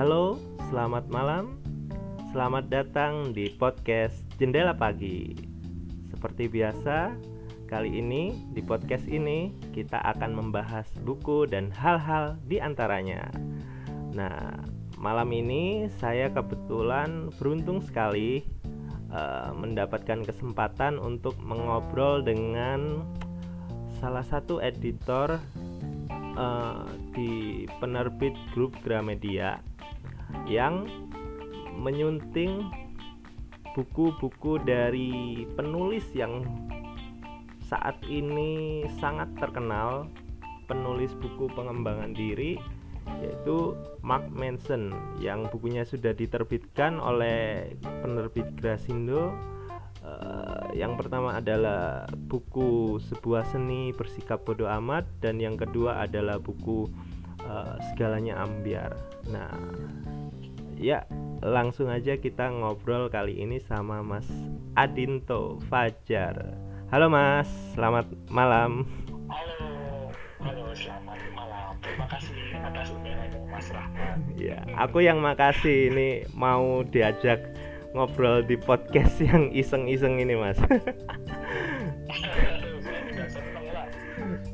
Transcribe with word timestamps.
Halo, 0.00 0.40
selamat 0.72 1.12
malam. 1.12 1.60
Selamat 2.32 2.72
datang 2.72 3.36
di 3.36 3.52
podcast 3.52 4.16
Jendela 4.40 4.72
Pagi. 4.72 5.36
Seperti 6.08 6.48
biasa, 6.48 7.12
kali 7.68 8.00
ini 8.00 8.32
di 8.56 8.64
podcast 8.64 9.04
ini 9.04 9.52
kita 9.76 10.00
akan 10.00 10.40
membahas 10.40 10.88
buku 11.04 11.44
dan 11.44 11.68
hal-hal 11.68 12.40
di 12.48 12.56
antaranya. 12.64 13.28
Nah, 14.16 14.64
malam 14.96 15.36
ini 15.36 15.92
saya 16.00 16.32
kebetulan 16.32 17.28
beruntung 17.36 17.84
sekali 17.84 18.40
uh, 19.12 19.52
mendapatkan 19.52 20.24
kesempatan 20.24 20.96
untuk 20.96 21.36
mengobrol 21.44 22.24
dengan 22.24 23.04
salah 24.00 24.24
satu 24.24 24.64
editor 24.64 25.36
uh, 26.40 26.88
di 27.12 27.68
penerbit 27.84 28.32
grup 28.56 28.72
Gramedia 28.80 29.60
yang 30.48 30.86
menyunting 31.80 32.68
buku-buku 33.72 34.58
dari 34.66 35.46
penulis 35.54 36.04
yang 36.12 36.42
saat 37.70 37.94
ini 38.10 38.82
sangat 38.98 39.30
terkenal 39.38 40.10
penulis 40.66 41.14
buku 41.18 41.46
pengembangan 41.54 42.10
diri 42.14 42.58
yaitu 43.18 43.74
Mark 44.06 44.26
Manson 44.30 44.94
yang 45.18 45.50
bukunya 45.50 45.82
sudah 45.82 46.14
diterbitkan 46.14 47.02
oleh 47.02 47.74
penerbit 47.82 48.46
Grasindo. 48.58 49.34
Uh, 50.00 50.72
yang 50.72 50.96
pertama 50.96 51.36
adalah 51.36 52.08
buku 52.08 52.96
sebuah 53.04 53.44
seni 53.52 53.92
bersikap 53.92 54.40
bodoh 54.48 54.70
amat 54.80 55.04
dan 55.20 55.36
yang 55.36 55.60
kedua 55.60 56.00
adalah 56.00 56.40
buku 56.40 56.88
uh, 57.46 57.76
segalanya 57.92 58.40
ambiar. 58.40 58.96
Nah 59.28 59.52
ya 60.80 61.04
langsung 61.44 61.92
aja 61.92 62.16
kita 62.16 62.48
ngobrol 62.48 63.08
kali 63.12 63.40
ini 63.40 63.60
sama 63.60 64.00
Mas 64.04 64.28
Adinto 64.76 65.60
Fajar. 65.68 66.56
Halo 66.90 67.06
Mas. 67.12 67.48
Selamat 67.76 68.08
malam. 68.28 68.88
Halo. 69.30 70.10
Halo 70.40 70.72
selamat 70.72 71.20
malam. 71.36 71.76
Terima 71.84 72.06
kasih 72.08 72.36
atas 72.60 72.88
undangannya 72.92 73.40
Mas 73.48 73.68
Rahman 73.70 74.18
ya 74.40 74.58
aku 74.80 75.04
yang 75.04 75.20
makasih. 75.20 75.92
Ini 75.92 76.32
mau 76.32 76.80
diajak 76.82 77.44
ngobrol 77.92 78.40
di 78.46 78.56
podcast 78.56 79.20
yang 79.20 79.52
iseng-iseng 79.52 80.18
ini 80.18 80.34
mas. 80.34 80.58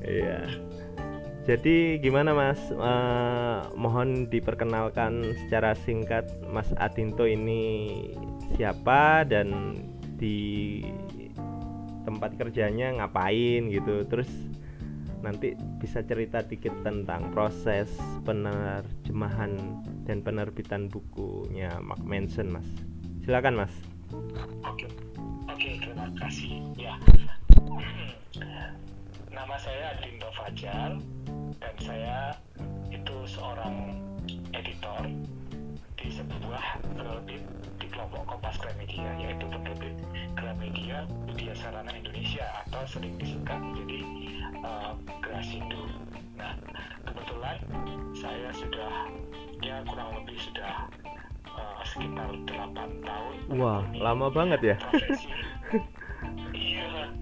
Iya 0.06 0.46
jadi 1.46 2.02
gimana 2.02 2.34
mas? 2.34 2.58
Eh, 2.74 3.58
mohon 3.78 4.26
diperkenalkan 4.26 5.22
secara 5.46 5.78
singkat 5.78 6.26
mas 6.50 6.66
Adinto 6.74 7.22
ini 7.22 7.94
siapa 8.58 9.22
dan 9.22 9.78
di 10.18 10.82
tempat 12.02 12.34
kerjanya 12.34 12.98
ngapain 12.98 13.70
gitu. 13.70 14.02
Terus 14.10 14.26
nanti 15.22 15.54
bisa 15.78 16.02
cerita 16.02 16.42
dikit 16.42 16.74
tentang 16.82 17.30
proses 17.30 17.94
penerjemahan 18.26 19.54
dan 20.02 20.26
penerbitan 20.26 20.90
bukunya 20.90 21.70
Mark 21.78 22.02
Manson 22.02 22.50
mas. 22.50 22.66
Silakan 23.22 23.62
mas. 23.62 23.74
Oke 24.66 24.90
oke 25.46 25.70
terima 25.78 26.10
kasih. 26.18 26.58
Ya 26.74 26.98
nama 29.36 29.60
saya 29.60 29.92
Dinto 30.00 30.32
Fajar 30.32 30.96
dan 31.60 31.74
saya 31.84 32.32
itu 32.88 33.16
seorang 33.28 33.92
editor 34.56 35.12
di 36.00 36.08
sebuah 36.08 36.80
penerbit 36.80 37.44
di 37.76 37.86
kelompok 37.92 38.24
Kompas 38.24 38.56
Gramedia 38.56 39.12
yaitu 39.20 39.44
penerbit 39.52 39.92
Gramedia 40.40 41.04
Media 41.28 41.52
Sarana 41.52 41.92
Indonesia 41.92 42.48
atau 42.64 42.80
sering 42.88 43.12
disingkat 43.20 43.60
menjadi 43.60 44.00
uh, 44.64 44.96
Grasindo. 45.20 45.84
Nah 46.40 46.56
kebetulan 47.04 47.60
saya 48.16 48.48
sudah 48.56 48.92
ya 49.60 49.84
kurang 49.84 50.16
lebih 50.16 50.40
sudah 50.40 50.88
uh, 51.44 51.84
sekitar 51.84 52.32
8 52.72 53.04
tahun 53.04 53.34
wah 53.52 53.84
lama 54.00 54.32
banget 54.32 54.72
ya. 54.72 54.76
profesi. 54.80 55.28
Iya 56.56 57.12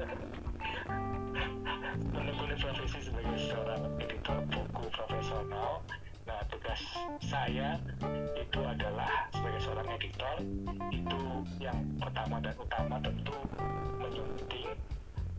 nah 6.35 6.43
tugas 6.51 6.83
saya 7.23 7.79
itu 8.35 8.59
adalah 8.59 9.31
sebagai 9.31 9.61
seorang 9.63 9.87
editor 9.95 10.37
itu 10.91 11.21
yang 11.63 11.79
pertama 12.03 12.43
dan 12.43 12.59
utama 12.59 12.99
tentu 12.99 13.39
menyunting 14.03 14.75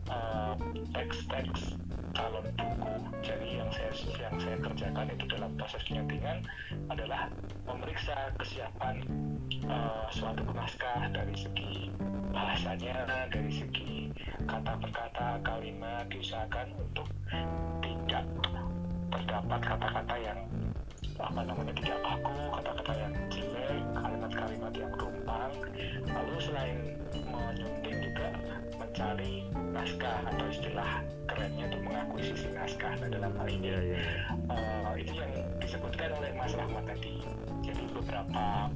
uh, 0.08 0.56
teks-teks 0.96 1.76
calon 2.16 2.48
buku. 2.56 2.92
Jadi 3.20 3.60
yang 3.60 3.68
saya 3.68 3.92
yang 4.16 4.36
saya 4.40 4.56
kerjakan 4.56 5.06
itu 5.12 5.24
dalam 5.28 5.52
proses 5.60 5.84
penyuntingan 5.84 6.48
adalah 6.88 7.28
memeriksa 7.68 8.32
kesiapan 8.40 9.04
uh, 9.68 10.08
suatu 10.08 10.48
naskah 10.56 11.12
dari 11.12 11.36
segi 11.36 11.92
bahasanya, 12.32 13.28
dari 13.28 13.52
segi 13.52 14.16
kata 14.48 14.80
per 14.80 14.90
kata, 14.96 15.28
kalimat 15.44 16.08
diusahakan 16.08 16.72
untuk 16.80 17.04
tidak 17.84 18.24
terdapat 19.12 19.60
kata-kata 19.60 20.16
yang 20.24 20.40
apa 21.16 21.40
namanya 21.42 21.72
tidak 21.76 21.98
baku, 22.04 22.36
kata-kata 22.60 22.92
yang 22.96 23.14
jelek, 23.32 23.82
kalimat-kalimat 23.96 24.72
yang 24.76 24.92
tumpang. 25.00 25.52
Lalu 26.06 26.34
selain 26.40 26.78
menyunting 27.12 27.98
juga 28.04 28.28
mencari 28.76 29.34
naskah 29.72 30.20
atau 30.28 30.46
istilah 30.52 30.90
kerennya 31.28 31.64
itu 31.68 31.78
mengakuisisi 31.84 32.48
naskah. 32.52 32.92
Nah 33.00 33.08
dalam 33.08 33.32
hal 33.36 33.48
ini 33.48 33.66
Iya, 33.66 33.80
iya. 33.82 34.00
uh, 34.52 34.92
itu 34.94 35.12
yang 35.16 35.32
disebutkan 35.58 36.10
oleh 36.16 36.30
Mas 36.38 36.52
Rahmat 36.54 36.84
tadi. 36.86 37.18
Jadi 37.66 37.82
beberapa 37.90 38.70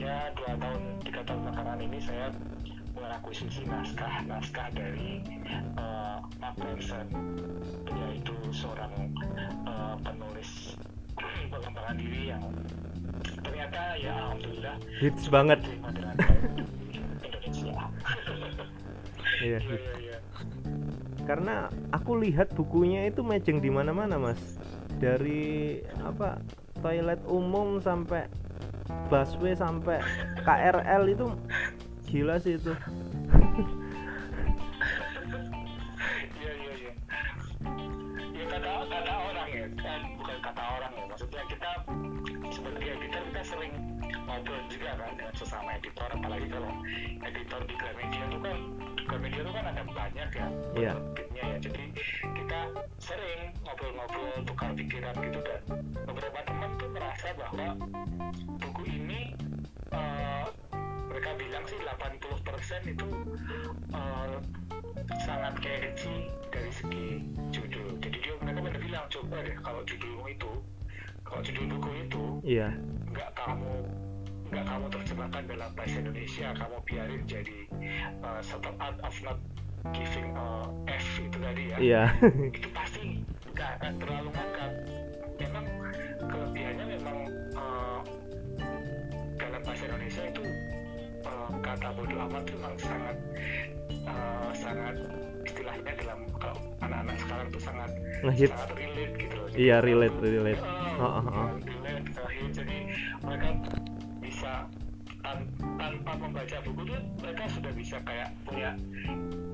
ya 0.00 0.32
dua 0.32 0.52
tahun 0.56 0.82
tiga 1.04 1.20
tahun 1.28 1.38
belakangan 1.44 1.78
ini 1.82 1.98
saya 2.00 2.32
mengakuisisi 2.94 3.62
naskah-naskah 3.68 4.68
dari 4.72 5.20
uh, 5.76 6.24
Mark 6.40 6.56
Manson 6.62 7.06
yaitu 7.90 8.34
seorang 8.54 9.12
uh, 9.66 9.98
penulis 10.00 10.63
pengembangan 11.54 11.96
diri 11.96 12.20
yang 12.28 12.42
ternyata 13.44 13.80
ya 13.96 14.12
alhamdulillah 14.18 14.76
hits 14.98 15.24
banget 15.28 15.60
Indonesia. 15.62 16.24
iya 17.64 17.84
Iya, 19.44 19.58
hits. 19.60 19.84
iya, 19.84 19.94
iya. 20.00 20.18
karena 21.24 21.68
aku 21.90 22.16
lihat 22.20 22.52
bukunya 22.52 23.08
itu 23.08 23.20
matching 23.24 23.60
di 23.60 23.68
mana-mana 23.68 24.16
mas 24.16 24.40
dari 25.00 25.80
apa 26.00 26.40
toilet 26.80 27.20
umum 27.26 27.80
sampai 27.80 28.28
busway 29.08 29.56
sampai 29.56 30.00
KRL 30.44 31.04
itu 31.08 31.26
gila 32.04 32.36
sih 32.36 32.60
itu 32.60 32.72
editor 47.24 47.60
di 47.64 47.74
Gramedia 47.74 48.24
itu 48.28 48.38
kan 48.40 48.58
Gramedia 49.04 49.40
itu 49.40 49.52
kan 49.52 49.64
ada 49.66 49.82
banyak 49.84 50.28
ya 50.32 50.46
Iya. 50.74 50.92
penerbitnya 50.96 51.44
ya. 51.44 51.56
Jadi 51.60 51.84
kita 52.22 52.60
sering 52.98 53.40
ngobrol-ngobrol 53.62 54.32
tukar 54.44 54.70
pikiran 54.72 55.14
gitu 55.20 55.38
dan 55.40 55.60
beberapa 56.04 56.38
teman 56.42 56.70
tuh 56.76 56.88
merasa 56.90 57.26
bahwa 57.36 57.66
buku 58.58 58.82
ini 58.88 59.20
eh, 59.90 60.44
mereka 61.06 61.30
bilang 61.38 61.64
sih 61.64 61.78
80% 61.78 62.92
itu 62.92 63.08
eh, 63.92 64.36
sangat 65.22 65.54
catchy 65.60 66.16
dari 66.50 66.72
segi 66.72 67.06
judul. 67.52 67.88
Jadi 68.00 68.16
dia 68.18 68.34
mereka 68.40 68.58
benar 68.60 68.80
bilang 68.80 69.04
coba 69.08 69.36
deh 69.40 69.56
kalau 69.60 69.80
judulmu 69.84 70.26
itu, 70.26 70.52
kalau 71.22 71.40
judul 71.40 71.64
buku 71.76 71.90
itu 72.02 72.24
iya 72.44 72.68
nggak 73.08 73.30
kamu 73.32 73.74
nggak 74.44 74.64
kamu 74.64 74.86
terjemahkan 74.90 75.42
dalam 75.46 75.70
bahasa 75.74 75.96
Indonesia, 75.98 76.46
kamu 76.54 76.76
biarin 76.84 77.22
jadi 77.24 77.58
uh, 78.20 78.40
subtle 78.40 78.76
art 78.78 78.98
of 79.02 79.14
not 79.22 79.38
giving 79.92 80.32
a 80.32 80.48
F 80.88 81.06
itu 81.20 81.36
tadi 81.36 81.62
ya. 81.68 81.76
iya 81.78 82.02
Itu 82.56 82.68
pasti 82.72 83.20
nggak 83.52 83.70
akan 83.80 83.92
terlalu 84.00 84.28
ngangkat. 84.32 84.72
Memang 85.34 85.64
kelebihannya 86.24 86.84
memang 86.96 87.18
uh, 87.52 88.00
dalam 89.36 89.60
bahasa 89.60 89.82
Indonesia 89.84 90.22
itu 90.24 90.42
uh, 91.26 91.48
kata 91.60 91.88
bodoh 91.92 92.18
amat 92.30 92.42
itu 92.46 92.54
memang 92.56 92.76
sangat 92.78 93.16
uh, 94.06 94.50
sangat 94.54 94.94
istilahnya 95.44 95.92
dalam 96.00 96.18
kalau 96.38 96.56
anak-anak 96.80 97.16
sekarang 97.20 97.46
tuh 97.52 97.60
sangat 97.60 97.90
ngehits 98.24 98.54
sangat 98.56 98.70
relate 98.78 99.14
gitu 99.20 99.34
loh. 99.36 99.48
iya 99.52 99.76
relate 99.80 100.16
relate 100.22 100.62
Uh, 100.62 100.82
Oh, 100.94 101.18
oh, 101.18 101.26
oh. 101.26 101.48
relate, 101.58 102.06
ngehit. 102.06 102.50
jadi 102.54 102.76
mereka 103.18 103.48
membaca 106.18 106.56
buku 106.64 106.80
itu 106.88 106.96
mereka 107.22 107.44
sudah 107.50 107.72
bisa 107.74 107.96
kayak 108.02 108.28
punya 108.46 108.70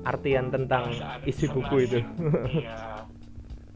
artian 0.05 0.49
tentang 0.49 0.89
perasaan 0.89 1.19
isi 1.27 1.45
buku 1.49 1.75
itu. 1.85 1.99
Iya. 2.61 2.79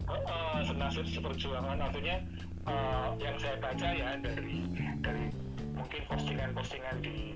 Uh, 0.05 0.61
senasib 0.61 1.01
seperjuangan. 1.09 1.81
Artinya 1.81 2.21
eh, 2.69 3.07
yang 3.17 3.41
saya 3.41 3.57
baca 3.57 3.89
ya 3.89 4.13
dari 4.21 4.61
dari 5.01 5.33
mungkin 5.73 6.01
postingan-postingan 6.05 7.01
di 7.01 7.33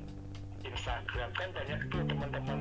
Instagram. 0.62 1.30
Kan 1.34 1.50
banyak 1.58 1.80
tuh 1.90 2.06
teman-teman 2.06 2.60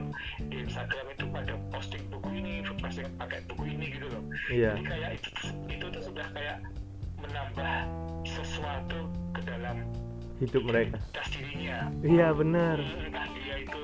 di 0.49 0.65
Instagram 0.65 1.07
itu 1.13 1.25
pada 1.29 1.55
posting 1.69 2.03
buku 2.09 2.29
ini, 2.41 2.65
posting 2.81 3.05
pakai 3.21 3.45
buku 3.53 3.69
ini 3.69 3.85
gitu 3.93 4.09
loh. 4.09 4.23
iya. 4.49 4.73
Jadi 4.73 4.83
kayak 4.89 5.11
itu 5.21 5.31
itu 5.77 5.87
tuh 5.93 6.03
sudah 6.09 6.27
kayak 6.33 6.57
menambah 7.21 7.75
sesuatu 8.25 9.13
ke 9.37 9.41
dalam 9.45 9.85
hidup 10.39 10.63
mereka 10.65 10.99
dirinya. 11.35 11.91
iya 12.07 12.29
benar 12.31 12.79
Entah 12.79 13.27
dia 13.35 13.57
itu 13.59 13.81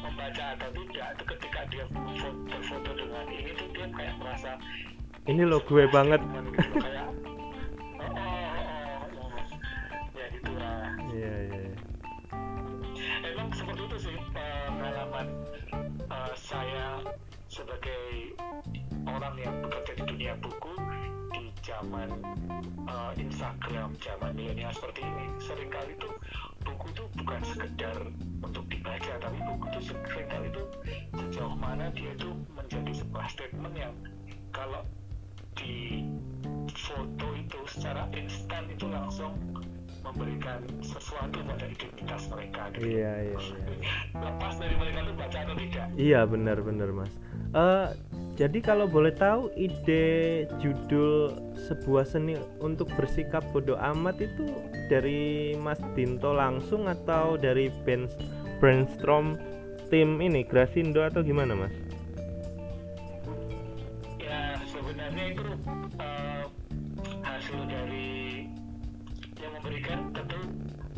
membaca 0.00 0.44
atau 0.56 0.68
tidak, 0.72 1.06
itu 1.12 1.24
ketika 1.36 1.60
dia 1.68 1.84
foto, 1.92 2.28
berfoto 2.48 2.90
dengan 2.96 3.24
ini 3.28 3.50
tuh 3.56 3.68
dia 3.76 3.86
kayak 3.92 4.14
merasa 4.16 4.50
ini 5.28 5.42
lo 5.44 5.60
gue 5.60 5.84
banget 5.92 6.20
gitu, 6.24 6.80
kayak 6.80 7.08
oh, 8.00 8.08
oh, 8.08 8.16
oh, 8.16 9.28
oh. 9.28 10.16
ya 10.16 10.26
gitu 10.32 10.52
lah. 10.56 10.88
iya 11.12 11.34
iya 11.44 11.60
iya. 11.68 11.78
Emang 13.20 13.52
seperti 13.52 13.82
itu 13.84 13.96
sih 14.08 14.16
pengalaman 14.32 15.26
eh, 16.08 16.34
saya 16.34 17.04
sebagai 17.52 18.32
orang 19.04 19.36
yang 19.36 19.54
bekerja 19.60 19.92
di 20.00 20.04
dunia 20.08 20.32
buku 20.40 20.79
zaman 21.60 22.08
eh, 22.88 23.12
Instagram, 23.20 23.94
zaman 24.00 24.30
milenial 24.32 24.72
seperti 24.72 25.04
ini. 25.04 25.26
Seringkali 25.40 25.92
tuh 26.00 26.14
buku 26.64 26.86
itu 26.92 27.04
bukan 27.20 27.40
sekedar 27.44 27.98
untuk 28.40 28.64
dibaca, 28.68 29.12
tapi 29.20 29.38
buku 29.44 29.64
itu 29.72 29.80
sering 29.92 30.28
kali 30.28 30.46
itu 30.48 30.64
sejauh 31.16 31.56
mana 31.56 31.92
dia 31.92 32.12
itu 32.16 32.30
menjadi 32.52 32.92
sebuah 33.04 33.26
statement 33.32 33.74
yang 33.76 33.94
kalau 34.50 34.82
di 35.56 36.04
foto 36.72 37.28
itu 37.36 37.60
secara 37.68 38.08
instan 38.16 38.64
itu 38.70 38.86
langsung 38.88 39.34
memberikan 40.00 40.60
sesuatu 40.80 41.38
pada 41.44 41.64
identitas 41.68 42.22
mereka 42.32 42.62
gitu 42.74 42.84
iya 42.88 43.12
iya 43.30 43.38
iya 43.38 43.94
lepas 44.16 44.54
dari 44.58 44.74
mereka 44.80 44.98
tuh 45.04 45.14
baca 45.14 45.38
atau 45.44 45.54
tidak 45.56 45.86
Iya 46.00 46.20
benar-benar 46.24 46.88
mas. 46.94 47.12
Eh 47.52 47.88
jadi 48.40 48.58
kalau 48.64 48.88
boleh 48.88 49.12
tahu 49.12 49.52
ide 49.52 50.48
judul 50.64 51.36
sebuah 51.68 52.08
seni 52.08 52.40
untuk 52.64 52.88
bersikap 52.96 53.44
bodoh 53.52 53.76
amat 53.76 54.16
itu 54.22 54.48
dari 54.88 55.52
Mas 55.60 55.76
Dinto 55.92 56.32
langsung 56.32 56.88
atau 56.88 57.36
dari 57.36 57.68
ben- 57.84 58.08
brainstorm 58.56 59.36
tim 59.92 60.24
ini 60.24 60.40
Grasindo 60.40 61.04
atau 61.04 61.20
gimana 61.20 61.52
mas? 61.52 61.74
ya 64.16 64.56
sebenarnya 64.64 65.24
itu 65.36 65.44
eh, 66.00 66.42
hasil 67.20 67.60
dari 67.68 67.99
memberikan 69.60 70.08
tentu 70.16 70.40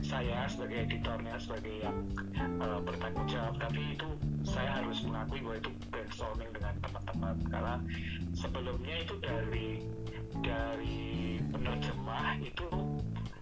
saya 0.06 0.46
sebagai 0.46 0.86
editornya 0.86 1.34
sebagai 1.34 1.82
yang 1.82 1.98
eh, 2.38 2.78
bertanggung 2.86 3.26
jawab. 3.26 3.58
Tapi 3.58 3.98
itu 3.98 4.08
saya 4.46 4.70
harus 4.78 5.02
mengakui 5.02 5.42
bahwa 5.42 5.56
itu 5.58 5.70
brainstorming 5.90 6.50
dengan 6.54 6.74
teman-teman. 6.78 7.36
Karena 7.50 7.74
sebelumnya 8.38 8.94
itu 9.02 9.14
dari 9.18 9.68
dari 10.46 11.02
penerjemah 11.50 12.38
itu 12.38 12.68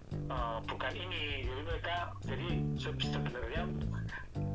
eh, 0.09 0.57
bukan 0.65 0.93
ini. 0.97 1.45
Jadi 1.45 1.61
mereka 1.69 1.97
jadi 2.25 2.49
se- 2.81 3.05
sebenarnya 3.13 3.63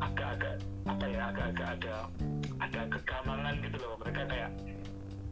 agak-agak 0.02 0.56
apa 0.90 1.04
ya 1.06 1.20
agak-agak 1.30 1.68
ada 1.78 1.96
ada 2.58 2.80
kegamangan 2.90 3.54
gitu 3.62 3.76
loh. 3.78 3.94
Mereka 4.02 4.22
kayak 4.26 4.50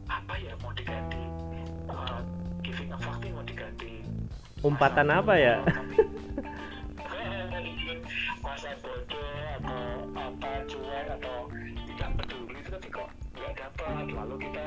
apa 0.07 0.33
ya 0.39 0.55
mau 0.63 0.71
diganti 0.71 1.23
uh, 1.91 2.21
giving 2.61 2.93
a 2.93 2.97
fuck 3.01 3.17
mau 3.33 3.41
diganti 3.41 3.94
Umpatan 4.65 5.07
apa 5.07 5.33
ya? 5.37 5.55
masa 8.41 8.71
bodoh 8.81 9.29
atau 9.57 9.81
apa 10.15 10.51
cuek 10.65 11.07
atau 11.11 11.37
tidak 11.85 12.09
peduli 12.17 12.57
itu 12.57 12.69
tapi 12.71 12.87
kok 12.89 13.09
nggak 13.33 13.51
dapat 13.55 14.05
lalu 14.09 14.35
kita 14.41 14.65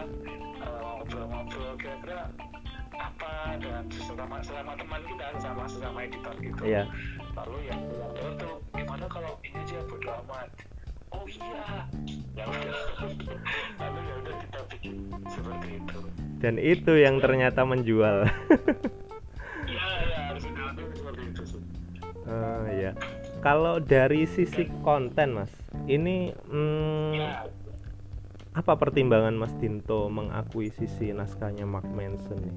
uh, 0.60 0.78
ngobrol-ngobrol 0.98 1.72
kira-kira 1.76 2.20
apa 2.92 3.32
dengan 3.56 3.84
sesama 3.88 4.38
teman 4.74 5.02
kita 5.06 5.26
sama 5.38 5.64
sesama 5.66 5.98
editor 6.02 6.34
gitu 6.38 6.62
Iya. 6.62 6.82
lalu 7.34 7.58
yang 7.66 7.80
bilang 7.86 8.12
"Oh, 8.16 8.32
tuh 8.34 8.54
gimana 8.72 9.06
kalau 9.06 9.32
ini 9.42 9.58
aja 9.58 9.78
bodo 9.86 10.10
amat 10.26 10.48
oh 11.08 11.24
iya 11.24 11.66
ya 12.34 12.44
udah 12.44 12.78
lalu 13.80 13.98
ya 14.00 14.14
udah 14.16 14.34
kita 14.42 14.60
bikin 14.68 14.94
seperti 15.26 15.68
itu 15.78 15.98
Dan 16.38 16.54
itu 16.54 16.94
yang 16.94 17.18
ternyata 17.18 17.66
menjual. 17.66 18.22
Eh, 22.28 22.64
ya. 22.84 22.92
Kalau 23.40 23.80
dari 23.80 24.28
sisi 24.28 24.68
konten 24.84 25.40
mas, 25.40 25.52
ini 25.88 26.34
hmm, 26.34 27.48
apa 28.58 28.74
pertimbangan 28.74 29.38
Mas 29.38 29.54
Dinto 29.62 30.10
mengakuisisi 30.10 31.14
naskahnya 31.14 31.62
Mark 31.64 31.86
Manson 31.94 32.42
nih? 32.42 32.56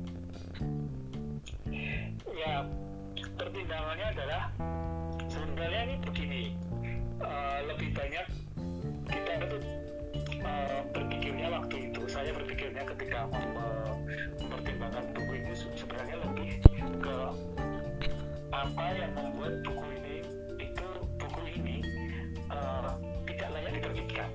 ya 2.41 2.65
pertimbangannya 3.37 4.07
adalah 4.17 4.49
sebenarnya 5.29 5.81
ini 5.85 5.95
begini 6.01 6.41
eh, 7.21 7.59
lebih 7.69 7.89
banyak 7.93 8.25
kita 9.13 9.31
itu 9.45 9.57
eh, 10.41 10.79
berpikirnya 10.89 11.47
waktu 11.53 11.75
itu 11.93 12.01
saya 12.09 12.33
berpikirnya 12.33 12.81
ketika 12.81 13.29
mem- 13.29 14.01
mempertimbangkan 14.41 15.05
buku 15.13 15.31
ini 15.37 15.53
apa 18.61 18.85
yang 18.93 19.11
membuat 19.17 19.53
buku 19.65 19.85
ini 19.97 20.17
itu 20.61 20.87
buku 21.17 21.41
ini 21.57 21.77
eh, 22.53 22.91
tidak 23.25 23.47
layak 23.57 23.71
diterbitkan 23.81 24.29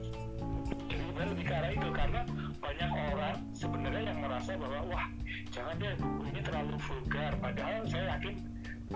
jadi 0.91 1.03
sebenarnya 1.03 1.31
lebih 1.33 1.45
ke 1.47 1.55
arah 1.55 1.71
itu 1.71 1.89
karena 1.95 2.21
banyak 2.61 2.91
orang 3.15 3.37
sebenarnya 3.55 4.03
yang 4.11 4.19
merasa 4.19 4.51
bahwa 4.59 4.79
wah 4.91 5.07
jangan 5.55 5.75
deh 5.79 5.95
buku 5.97 6.23
ini 6.29 6.41
terlalu 6.43 6.75
vulgar. 6.83 7.33
Padahal 7.39 7.83
saya 7.89 8.05
yakin 8.17 8.35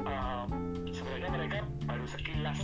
um, 0.05 0.49
sebenarnya 0.91 1.31
mereka 1.33 1.59
baru 1.87 2.07
sekilas 2.11 2.61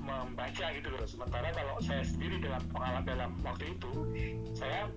membaca 0.00 0.66
gitu 0.74 0.88
loh. 0.90 1.04
Sementara 1.06 1.48
kalau 1.54 1.76
saya 1.80 2.02
sendiri 2.04 2.40
dalam 2.40 2.62
pengalaman 2.72 3.04
dalam 3.04 3.30
waktu 3.44 3.64
itu 3.76 3.92
saya 4.56 4.88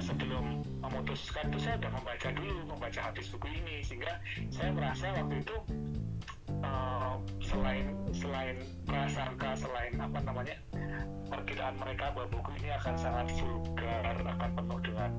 sebelum 0.00 0.60
memutuskan 0.80 1.48
itu 1.52 1.58
saya 1.64 1.76
sudah 1.80 1.92
membaca 1.92 2.28
dulu 2.36 2.56
membaca 2.68 3.00
habis 3.00 3.26
buku 3.32 3.48
ini 3.48 3.80
sehingga 3.84 4.20
saya 4.52 4.70
merasa 4.76 5.06
waktu 5.16 5.36
itu 5.40 5.56
uh, 6.64 7.14
selain 7.40 7.86
selain 8.12 8.56
prasangka 8.84 9.56
selain 9.56 9.92
apa 9.96 10.18
namanya 10.24 10.56
perkiraan 11.30 11.76
mereka 11.78 12.10
bahwa 12.12 12.28
buku 12.28 12.50
ini 12.60 12.68
akan 12.74 12.94
sangat 12.98 13.26
vulgar 13.38 14.14
akan 14.18 14.50
penuh 14.58 14.78
dengan 14.82 15.10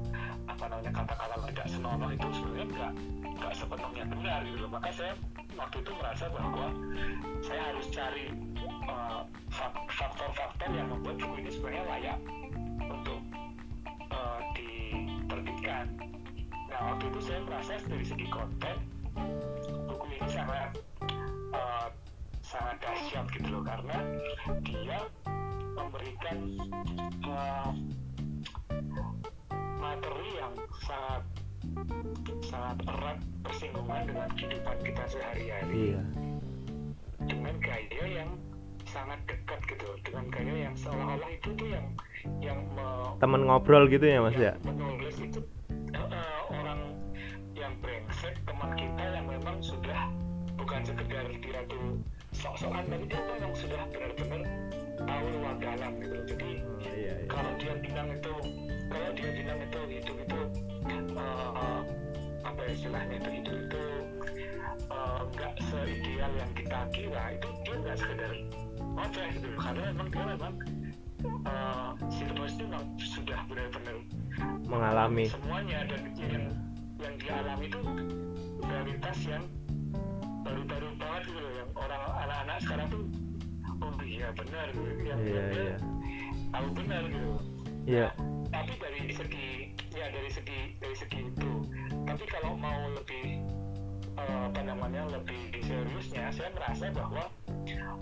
apa 0.46 0.64
namanya 0.68 0.92
kata-kata 0.92 1.36
tidak 1.52 1.68
senonoh 1.72 2.10
itu 2.12 2.28
sebenarnya 2.36 2.66
nggak 2.68 2.92
nggak 3.42 3.54
sepenuhnya 3.56 4.04
benar 4.06 4.40
gitu 4.46 4.68
maka 4.68 4.90
saya 4.94 5.14
waktu 5.56 5.78
itu 5.82 5.92
merasa 5.96 6.26
bahwa 6.30 6.68
saya 7.42 7.62
harus 7.74 7.86
cari 7.90 8.26
uh, 8.86 9.22
fak- 9.50 9.90
faktor-faktor 9.90 10.70
yang 10.76 10.88
membuat 10.92 11.16
buku 11.18 11.36
ini 11.42 11.50
sebenarnya 11.50 11.84
layak 11.88 12.18
untuk 12.86 13.20
uh, 14.22 14.40
diterbitkan 14.54 15.86
nah 16.70 16.80
waktu 16.94 17.04
itu 17.10 17.20
saya 17.26 17.40
merasa 17.44 17.74
dari 17.90 18.06
segi 18.06 18.28
konten 18.30 18.78
buku 19.90 20.06
ini 20.16 20.28
sangat 20.30 20.70
uh, 21.52 21.90
sangat 22.46 22.76
dahsyat 22.80 23.26
gitu 23.34 23.48
loh 23.50 23.64
karena 23.66 23.98
dia 24.64 25.00
memberikan 25.76 26.38
uh, 27.26 27.72
materi 29.82 30.30
yang 30.38 30.54
sangat 30.86 31.24
sangat 32.46 32.78
erat 32.90 33.18
bersinggungan 33.46 34.02
dengan 34.10 34.30
kehidupan 34.38 34.78
kita 34.82 35.04
sehari-hari 35.10 35.96
Iya. 35.96 36.04
dengan 37.26 37.56
gaya 37.62 38.04
yang 38.22 38.32
sangat 38.92 39.20
dekat 39.24 39.60
gitu 39.66 39.88
dengan 40.04 40.26
gaya 40.28 40.54
yang 40.68 40.76
seolah-olah 40.76 41.32
itu 41.32 41.50
tuh 41.56 41.68
yang 41.70 41.86
yang 42.44 42.60
me- 42.76 43.16
Temen 43.18 43.48
ngobrol 43.48 43.88
gitu 43.88 44.04
ya 44.04 44.20
mas 44.20 44.36
ya? 44.36 44.54
menulis 44.62 45.16
itu 45.18 45.40
eh, 45.96 46.12
orang 46.52 46.80
yang 47.54 47.72
brengsek 47.80 48.36
teman 48.44 48.76
kita 48.76 49.04
yang 49.16 49.26
memang 49.26 49.58
sudah 49.64 50.12
bukan 50.54 50.84
sekedar 50.84 51.24
dia 51.32 51.60
tuh 51.66 52.04
sok-sokan 52.32 52.84
tapi 52.86 53.06
dia 53.08 53.22
memang 53.32 53.54
sudah 53.56 53.82
benar-benar 53.88 54.42
tahu 55.00 55.26
luar 55.34 55.56
dalam 55.58 55.92
gitu 55.98 56.18
jadi 56.28 56.52
Oh, 56.62 56.84
iya, 56.84 57.14
iya. 57.14 57.14
kalau 57.30 57.52
dia 57.58 57.74
bilang 57.78 58.10
itu 58.12 58.34
kalau 58.90 59.10
dia 59.14 59.30
bilang 59.32 59.60
itu 59.62 59.80
hidup 59.88 60.18
itu 60.20 60.40
eh, 60.90 61.80
apa 62.42 62.60
ya 62.60 62.72
istilahnya 62.74 63.16
itu 63.18 63.30
hidup 63.40 63.58
itu 63.62 63.84
nggak 65.32 65.54
seideal 65.64 66.32
yang 66.36 66.52
kita 66.54 66.80
kira 66.92 67.24
itu 67.34 67.48
dia 67.64 67.76
nggak 67.80 67.98
sekedar 67.98 68.32
ngoceh 68.96 69.28
gitu. 69.38 69.48
Karena 69.60 69.84
memang 69.94 70.08
dia 70.12 70.24
memang 70.36 70.54
uh, 71.46 71.92
si 72.10 72.22
penulis 72.26 72.54
itu 72.58 72.66
memang 72.66 72.86
sudah 72.98 73.40
benar-benar 73.46 73.96
mengalami. 74.66 75.26
semuanya 75.30 75.86
dan 75.86 76.02
yang 76.18 76.46
yang 77.02 77.14
dia 77.18 77.34
alami 77.42 77.66
itu 77.70 77.82
realitas 78.62 79.18
yang 79.26 79.44
baru-baru 80.42 80.88
banget 80.98 81.22
gitu 81.30 81.40
loh 81.42 81.54
yang 81.58 81.70
orang 81.78 82.02
anak-anak 82.26 82.58
sekarang 82.62 82.88
tuh 82.90 83.04
oh 83.82 84.02
iya 84.06 84.28
benar 84.34 84.66
gitu. 84.74 84.90
Yang 85.02 85.20
iya 85.22 85.34
yang 85.34 85.48
dia 85.50 85.62
iya. 85.62 85.78
tahu 86.54 86.68
benar 86.74 87.02
gitu 87.10 87.32
iya. 87.86 88.08
Tapi 88.52 88.74
dari 88.84 89.02
segi 89.16 89.50
ya 89.96 90.06
dari 90.12 90.30
segi 90.30 90.60
dari 90.78 90.96
segi 90.96 91.20
itu 91.32 91.52
tapi 92.04 92.24
kalau 92.28 92.54
mau 92.60 92.92
lebih 92.92 93.40
eh, 94.20 94.42
apa 94.52 94.62
namanya 94.62 95.08
lebih 95.08 95.56
seriusnya 95.64 96.30
saya 96.36 96.52
merasa 96.52 96.92
bahwa 96.92 97.32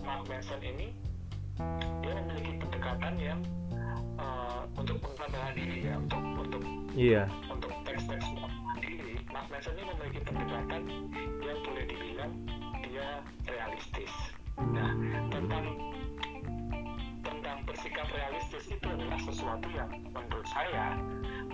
Mark 0.08 0.24
Manson 0.32 0.62
ini 0.64 0.96
dia 2.00 2.14
memiliki 2.16 2.56
pendekatan 2.64 3.14
yang 3.20 3.40
eh, 4.16 4.62
untuk 4.80 4.96
pengembangan 5.04 5.52
diri 5.52 5.78
ya 5.84 5.94
untuk 6.00 6.22
untuk 6.40 6.64
iya. 6.96 7.24
untuk 7.52 7.72
teks-teks 7.84 8.28
diri. 8.80 9.20
Mark 9.28 9.48
Manson 9.52 9.76
ini 9.76 9.84
memiliki 9.92 10.20
pendekatan 10.24 10.82
yang 11.44 11.60
boleh 11.68 11.84
dibilang 11.92 12.34
dia 12.80 13.08
realistis. 13.44 14.14
Nah 14.56 14.96
tentang 15.28 15.66
tentang 17.20 17.58
bersikap 17.68 18.08
realistis 18.16 18.66
itu 18.72 18.88
adalah 18.88 19.20
sesuatu 19.20 19.68
yang 19.76 19.92
menurut 20.16 20.48
saya 20.48 20.96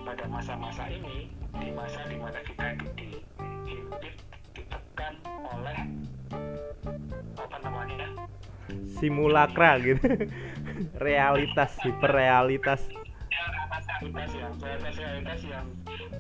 pada 0.05 0.25
masa-masa 0.29 0.85
ini 0.93 1.33
di 1.57 1.69
masa 1.73 2.05
di 2.05 2.21
mana 2.21 2.37
kita 2.45 2.77
dihimpit 2.93 4.15
ditekan 4.53 5.17
oleh 5.49 5.77
simulakra 8.97 9.79
gitu. 9.83 10.07
Realitas 11.07 11.75
hiperrealitas. 11.83 12.81
Realitas 14.01 14.31
yang 14.35 14.53
realitas 14.59 15.41
yang 15.47 15.67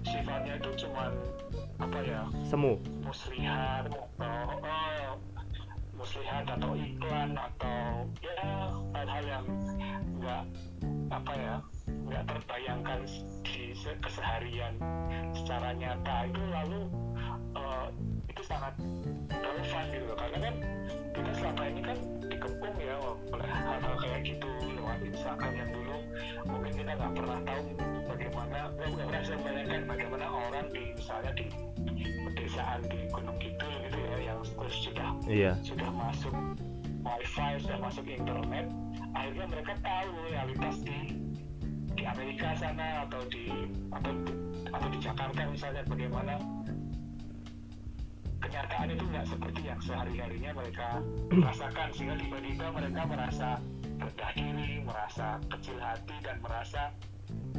sifatnya 0.03 0.53
itu 0.59 0.85
cuman 0.85 1.11
apa 1.79 1.99
ya 2.03 2.21
semu. 2.47 2.79
muslihat 3.03 3.87
atau 3.91 4.47
muslihat 5.95 6.45
atau 6.47 6.71
iklan 6.77 7.33
atau 7.33 8.05
ya 8.21 8.35
hal-hal 8.93 9.23
yang 9.25 9.45
nggak 10.19 10.43
apa 11.09 11.33
ya 11.33 11.55
nggak 12.05 12.23
terbayangkan 12.29 12.99
di 13.41 13.73
se- 13.73 13.99
keseharian 14.03 14.73
secara 15.33 15.73
nyata 15.73 16.15
itu 16.29 16.43
lalu 16.51 16.81
itu 18.35 18.43
sangat 18.43 18.73
relevan 19.31 19.83
gitu 19.95 20.05
loh. 20.11 20.17
Karena 20.19 20.37
kan 20.43 20.55
kita 21.15 21.31
selama 21.39 21.63
ini 21.71 21.81
kan 21.81 21.97
dikepung 22.27 22.75
ya 22.83 22.95
oleh 23.31 23.47
hal-hal 23.47 23.95
kayak 24.03 24.19
gitu 24.27 24.47
lewat 24.75 24.99
Instagram 25.07 25.53
yang 25.55 25.69
dulu 25.71 25.97
mungkin 26.43 26.71
kita 26.75 26.91
nggak 26.99 27.13
pernah 27.15 27.39
tahu 27.47 27.61
bagaimana 28.11 28.57
nggak 28.75 29.07
pernah 29.07 29.19
bisa 29.23 29.35
bayangkan 29.39 29.81
bagaimana 29.87 30.25
orang 30.27 30.65
di 30.75 30.83
misalnya 30.91 31.31
di 31.39 31.47
pedesaan 32.27 32.79
di 32.91 32.99
Gunung 33.07 33.37
Kidul 33.39 33.73
gitu 33.87 33.97
ya 33.97 34.17
yang 34.27 34.39
sudah 34.67 35.09
iya. 35.31 35.51
sudah 35.63 35.89
masuk 35.95 36.35
wifi 37.07 37.49
sudah 37.63 37.79
masuk 37.79 38.05
internet 38.11 38.65
akhirnya 39.15 39.45
mereka 39.47 39.73
tahu 39.79 40.11
realitas 40.27 40.75
di 40.83 40.99
di 41.95 42.03
Amerika 42.03 42.51
sana 42.59 43.07
atau 43.07 43.23
di 43.31 43.71
atau 43.95 44.11
atau 44.75 44.87
di 44.91 44.99
Jakarta 44.99 45.41
misalnya 45.47 45.87
bagaimana 45.87 46.35
kenyataan 48.55 48.87
itu 48.87 49.03
nggak 49.11 49.27
seperti 49.27 49.61
yang 49.67 49.79
sehari-harinya 49.83 50.51
mereka 50.55 51.03
rasakan. 51.43 51.91
Sehingga 51.91 52.15
tiba-tiba 52.23 52.71
mereka 52.71 53.01
merasa 53.03 53.49
rendah 53.99 54.31
diri, 54.31 54.79
merasa 54.79 55.27
kecil 55.51 55.75
hati 55.75 56.15
dan 56.23 56.39
merasa 56.39 56.81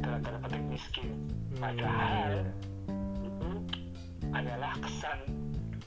dalam 0.01 0.25
tanda 0.25 0.41
petik 0.41 0.63
miskin. 0.65 1.13
Padahal 1.61 2.49
itu 3.21 3.51
adalah 4.33 4.73
kesan 4.81 5.19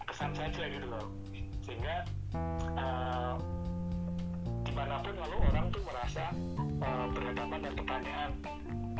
kesan 0.06 0.30
saja 0.30 0.62
gitu 0.70 0.86
loh. 0.86 1.06
Sehingga 1.66 2.06
uh, 2.78 3.34
di 4.70 4.78
mana 4.78 5.02
pun 5.02 5.18
lalu 5.18 5.36
orang 5.50 5.66
tuh 5.74 5.82
merasa 5.82 6.30
uh, 6.78 7.06
berhadapan 7.10 7.58
dengan 7.58 7.74
pertanyaan 7.82 8.30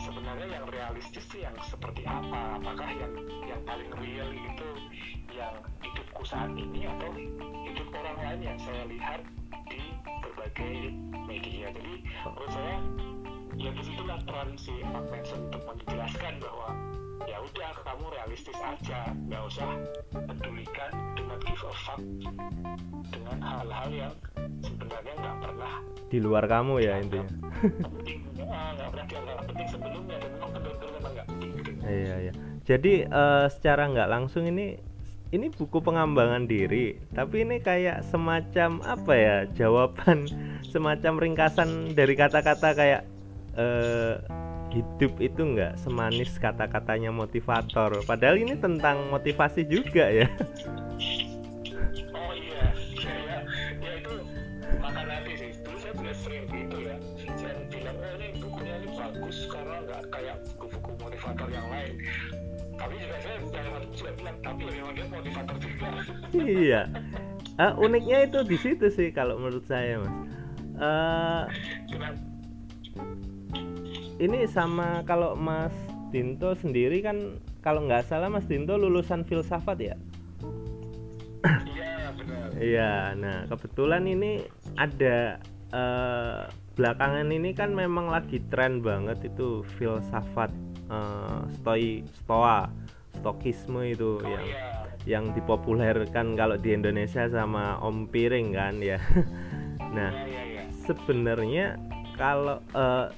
sebenarnya 0.03 0.49
yang 0.59 0.65
realistis 0.67 1.23
sih 1.31 1.47
yang 1.47 1.55
seperti 1.63 2.03
apa? 2.11 2.59
Apakah 2.59 2.91
yang 2.91 3.15
yang 3.47 3.63
paling 3.63 3.87
real 4.03 4.35
itu 4.35 4.69
yang 5.31 5.55
hidupku 5.79 6.27
saat 6.27 6.51
ini 6.59 6.91
atau 6.91 7.15
hidup 7.71 7.87
orang 7.95 8.19
lain 8.19 8.41
yang 8.51 8.59
saya 8.59 8.83
lihat 8.91 9.23
di 9.71 9.95
berbagai 10.03 10.91
media? 11.31 11.71
Jadi 11.71 11.95
menurut 12.03 12.51
saya 12.51 12.77
ya 13.55 13.71
di 13.71 13.83
situlah 13.87 14.19
peran 14.27 14.51
si 14.59 14.75
Mark 14.91 15.07
Manson 15.07 15.55
untuk 15.55 15.63
menjelaskan 15.71 16.35
bahwa 16.43 16.75
ya 17.29 17.39
udah 17.41 17.71
kamu 17.85 18.05
realistis 18.15 18.59
aja. 18.61 19.01
Nggak 19.29 19.43
usah 19.51 19.69
pedulikan 20.13 20.91
do 21.17 21.23
not 21.29 21.41
give 21.45 21.65
a 21.65 21.73
fuck 21.85 22.01
dengan 23.11 23.39
hal-hal 23.41 23.89
yang 23.93 24.15
sebenarnya 24.65 25.15
nggak 25.19 25.37
pernah 25.41 25.73
di 26.11 26.19
luar 26.19 26.45
kamu 26.49 26.75
ya 26.83 26.95
intinya. 27.01 27.31
penting. 27.61 28.21
Ah, 28.51 28.75
nggak 28.75 28.89
pernah 28.93 29.07
dianggap 29.07 29.37
penting 29.47 29.69
sebelumnya 29.71 30.17
dan 30.19 30.31
memang 30.35 30.51
memang 30.61 31.13
nggak 31.15 31.27
penting 31.29 31.51
gitu. 31.59 31.71
Iya 31.87 32.15
iya. 32.29 32.33
Jadi 32.65 32.93
eh, 33.05 33.47
secara 33.51 33.83
nggak 33.91 34.09
langsung 34.11 34.45
ini 34.47 34.91
ini 35.31 35.47
buku 35.47 35.79
pengembangan 35.79 36.51
diri 36.51 36.99
tapi 37.15 37.47
ini 37.47 37.63
kayak 37.63 38.03
semacam 38.11 38.83
apa 38.83 39.13
ya 39.15 39.37
jawaban 39.55 40.27
semacam 40.75 41.23
ringkasan 41.23 41.95
dari 41.95 42.19
kata-kata 42.19 42.75
kayak 42.75 43.03
eh, 43.55 44.15
hidup 44.71 45.13
itu 45.19 45.43
nggak 45.43 45.79
semanis 45.79 46.39
kata-katanya 46.39 47.11
motivator. 47.11 48.03
Padahal 48.07 48.39
ini 48.39 48.55
tentang 48.55 49.11
motivasi 49.11 49.67
juga 49.67 50.07
ya. 50.07 50.31
Oh 52.15 52.33
iya 52.39 52.71
ya, 52.95 53.15
ya, 53.27 53.39
ya 53.83 53.93
itu 53.99 54.15
makan 54.79 55.07
hati 55.11 55.33
sih. 55.35 55.51
Dulu 55.67 55.77
saya 55.83 55.93
juga 55.99 56.13
sering 56.15 56.45
gitu 56.49 56.77
ya. 56.87 56.97
Saya 57.35 57.55
bilang 57.67 57.97
oh 57.99 58.13
ini 58.15 58.27
bukunya 58.39 58.75
ini 58.79 58.89
bagus 58.95 59.37
karena 59.51 59.77
nggak 59.85 60.03
kayak 60.15 60.37
buku-buku 60.55 60.91
motivator 61.03 61.49
yang 61.51 61.67
lain. 61.69 61.95
Tapi 62.79 62.95
juga 62.97 63.17
saya 63.21 63.37
juga 63.93 64.11
bilang 64.17 64.37
tapi 64.41 64.63
memang 64.71 64.93
dia 64.95 65.07
motivator 65.11 65.57
juga. 65.59 65.89
Iya. 66.33 66.83
Ah, 67.61 67.77
uniknya 67.77 68.25
itu 68.25 68.41
di 68.47 68.57
situ 68.57 68.89
sih 68.89 69.13
kalau 69.13 69.37
menurut 69.37 69.69
saya 69.69 70.01
mas. 70.01 70.15
Kenapa? 71.91 72.30
Ini 74.21 74.45
sama 74.45 75.01
kalau 75.09 75.33
Mas 75.33 75.73
Dinto 76.13 76.53
sendiri 76.53 77.01
kan 77.01 77.41
kalau 77.65 77.89
nggak 77.89 78.05
salah 78.05 78.29
Mas 78.29 78.45
Dinto 78.45 78.77
lulusan 78.77 79.25
filsafat 79.25 79.79
ya? 79.81 79.97
Iya 81.65 81.93
benar. 82.13 82.47
Iya, 82.61 82.95
nah 83.17 83.39
kebetulan 83.49 84.05
ini 84.05 84.45
ada 84.77 85.41
eh, 85.73 86.43
belakangan 86.77 87.33
ini 87.33 87.57
kan 87.57 87.73
memang 87.73 88.13
lagi 88.13 88.45
tren 88.53 88.85
banget 88.85 89.33
itu 89.33 89.65
filsafat 89.81 90.53
eh, 90.93 91.41
stoi 91.57 92.05
stoa 92.21 92.69
stokisme 93.17 93.89
itu 93.89 94.21
oh 94.21 94.29
yang 94.29 94.45
iya. 94.45 94.61
yang 95.09 95.25
dipopulerkan 95.33 96.37
kalau 96.37 96.61
di 96.61 96.77
Indonesia 96.77 97.25
sama 97.33 97.81
Om 97.81 98.13
Piring 98.13 98.53
kan 98.53 98.77
ya. 98.85 99.01
nah 99.97 100.13
iya 100.29 100.43
iya 100.43 100.43
iya. 100.45 100.63
sebenarnya 100.85 101.81
kalau 102.21 102.61
eh, 102.77 103.09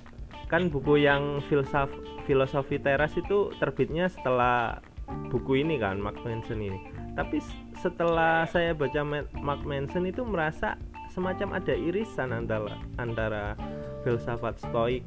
kan 0.53 0.69
buku 0.69 1.01
yang 1.01 1.41
filsaf 1.49 1.89
filosofi 2.29 2.77
teras 2.77 3.17
itu 3.17 3.49
terbitnya 3.57 4.13
setelah 4.13 4.85
buku 5.33 5.65
ini 5.65 5.81
kan 5.81 5.97
Mark 5.97 6.21
Manson 6.21 6.61
ini. 6.61 6.77
Tapi 7.17 7.41
setelah 7.81 8.45
saya 8.45 8.77
baca 8.77 9.01
Ma- 9.01 9.29
Mark 9.41 9.65
Manson 9.65 10.05
itu 10.05 10.21
merasa 10.29 10.77
semacam 11.09 11.57
ada 11.57 11.73
irisan 11.73 12.37
antara 12.37 12.77
antara 13.01 13.57
filsafat 14.05 14.61
stoik 14.61 15.01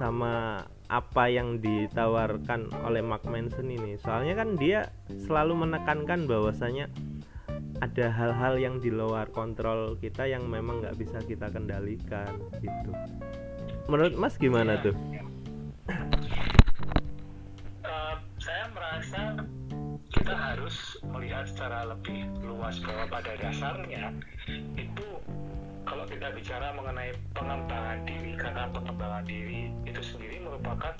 sama 0.00 0.64
apa 0.88 1.24
yang 1.28 1.60
ditawarkan 1.60 2.72
oleh 2.88 3.04
Mark 3.04 3.28
Manson 3.28 3.68
ini. 3.68 4.00
Soalnya 4.00 4.40
kan 4.40 4.56
dia 4.56 4.88
selalu 5.28 5.68
menekankan 5.68 6.24
bahwasanya 6.24 6.88
ada 7.84 8.08
hal-hal 8.08 8.56
yang 8.56 8.80
di 8.80 8.88
luar 8.88 9.28
kontrol 9.36 10.00
kita 10.00 10.24
yang 10.24 10.48
memang 10.48 10.80
nggak 10.80 10.96
bisa 10.96 11.20
kita 11.28 11.52
kendalikan 11.52 12.40
gitu 12.58 12.90
menurut 13.88 14.14
Mas 14.14 14.36
gimana 14.36 14.76
Iya. 14.76 14.84
tuh 14.84 14.94
Eh, 17.82 18.14
saya 18.38 18.64
merasa 18.70 19.20
kita 20.12 20.34
harus 20.36 20.76
melihat 21.08 21.48
secara 21.48 21.88
lebih 21.88 22.28
luas 22.44 22.76
bahwa 22.84 23.08
pada 23.08 23.32
dasarnya 23.40 24.12
itu 24.76 25.08
kalau 25.88 26.04
kita 26.04 26.28
bicara 26.36 26.76
mengenai 26.76 27.16
pengembangan 27.32 28.04
diri 28.04 28.36
karena 28.36 28.68
pengembangan 28.68 29.24
diri 29.24 29.72
itu 29.88 30.00
sendiri 30.04 30.36
merupakan 30.44 30.92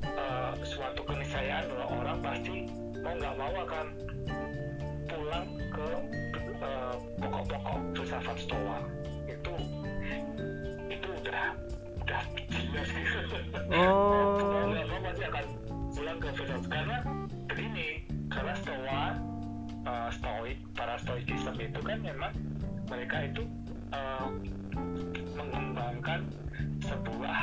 eh, 0.00 0.52
suatu 0.64 1.04
keniscayaan 1.04 1.68
bahwa 1.68 1.86
orang 2.00 2.18
pasti 2.24 2.56
mau 3.00 3.12
nggak 3.12 3.34
mau 3.36 3.54
akan 3.60 3.86
pulang 5.04 5.20
ulang 5.20 5.46
ke 5.68 5.88
eh, 6.64 6.94
pokok-pokok 7.20 7.78
filsafat 7.92 8.36
stoa 8.40 8.78
itu 9.28 9.52
itu 10.88 11.08
udah 11.20 11.52
udah 12.10 12.22
Oh. 13.70 14.66
Lo 14.74 14.96
pasti 15.06 15.24
akan 15.30 15.46
pulang 15.94 16.18
ke 16.18 16.28
filsafat 16.34 16.66
karena 16.66 16.96
begini 17.46 17.88
karena 18.26 18.54
stoa 18.58 19.04
eh, 19.86 20.08
stoik 20.18 20.58
para 20.74 20.94
stoikism 20.98 21.54
itu 21.62 21.80
kan 21.82 21.98
memang 22.02 22.34
mereka 22.90 23.30
itu 23.30 23.42
eh, 23.94 24.28
mengembangkan 25.38 26.26
sebuah 26.82 27.38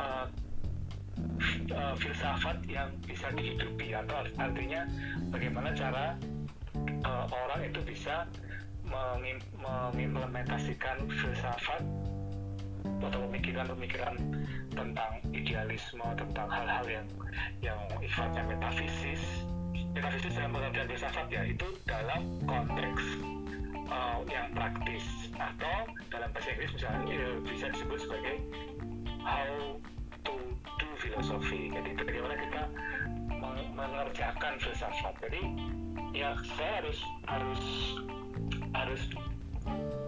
eh, 0.00 0.26
filsafat 2.00 2.56
yang 2.64 2.88
bisa 3.04 3.28
dihidupi. 3.36 3.92
Atau 3.92 4.24
artinya 4.40 4.88
bagaimana 5.28 5.76
cara 5.76 6.16
eh, 6.80 7.24
orang 7.28 7.60
itu 7.68 7.80
bisa 7.84 8.24
mengim- 8.88 9.44
mengimplementasikan 9.60 11.04
filsafat 11.12 11.82
atau 13.02 13.20
pemikiran-pemikiran 13.30 14.14
tentang 14.76 15.12
idealisme 15.32 16.04
tentang 16.16 16.48
hal-hal 16.50 16.84
yang 16.84 17.06
yang 17.64 17.80
sifatnya 18.02 18.42
metafisis. 18.44 19.22
Metafisis 19.96 20.36
dalam 20.36 20.52
pengertian 20.52 20.88
filsafat 20.92 21.26
ya 21.32 21.42
itu 21.48 21.66
dalam 21.88 22.20
konteks 22.44 23.02
uh, 23.88 24.20
yang 24.28 24.52
praktis. 24.52 25.04
Atau 25.36 25.92
dalam 26.12 26.28
bahasa 26.32 26.52
Inggris 26.52 26.72
misalnya 26.76 27.04
eh, 27.12 27.36
bisa 27.44 27.66
disebut 27.72 27.98
sebagai 28.04 28.36
how 29.24 29.80
to 30.24 30.34
do 30.80 30.88
philosophy. 31.00 31.72
Jadi 31.72 31.90
bagaimana 31.96 32.34
kita 32.36 32.62
meng- 33.40 33.72
mengerjakan 33.72 34.52
filsafat. 34.60 35.14
Jadi 35.24 35.42
ya 36.12 36.36
saya 36.56 36.84
harus 36.84 36.98
harus 37.28 37.64
harus 38.72 39.02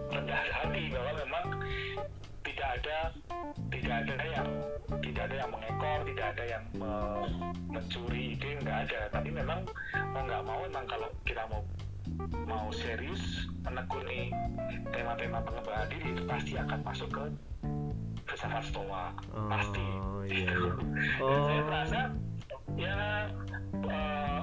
rendah 0.09 0.41
hati 0.53 0.89
bahwa 0.89 1.11
memang 1.21 1.45
tidak 2.59 2.75
ada 2.75 2.99
tidak 3.71 3.95
ada 4.03 4.15
yang 4.27 4.47
tidak 4.99 5.23
ada 5.31 5.35
yang 5.39 5.49
mengekor 5.49 5.99
tidak 6.03 6.25
ada 6.35 6.43
yang 6.45 6.63
me- 6.75 7.31
mencuri 7.71 8.35
ide 8.35 8.49
nggak 8.59 8.77
ada 8.83 8.99
tapi 9.09 9.31
memang 9.31 9.63
mau 10.11 10.27
nggak 10.27 10.43
mau 10.43 10.59
memang 10.67 10.83
kalau 10.83 11.07
kita 11.23 11.47
mau 11.47 11.63
mau 12.43 12.67
serius 12.75 13.47
menekuni 13.63 14.27
tema-tema 14.91 15.39
pengembangan 15.39 15.87
diri 15.87 16.07
itu 16.11 16.23
pasti 16.27 16.51
akan 16.59 16.79
masuk 16.83 17.07
ke 17.07 17.23
filsafat 18.27 18.63
stoa 18.67 19.15
pasti 19.47 19.87
Oh, 20.03 20.27
iya, 20.27 20.51
iya. 20.51 20.71
Dan 21.15 21.39
saya 21.39 21.55
Oh. 21.55 21.63
merasa 21.63 21.99
ya 22.75 22.95
eh, 23.87 24.41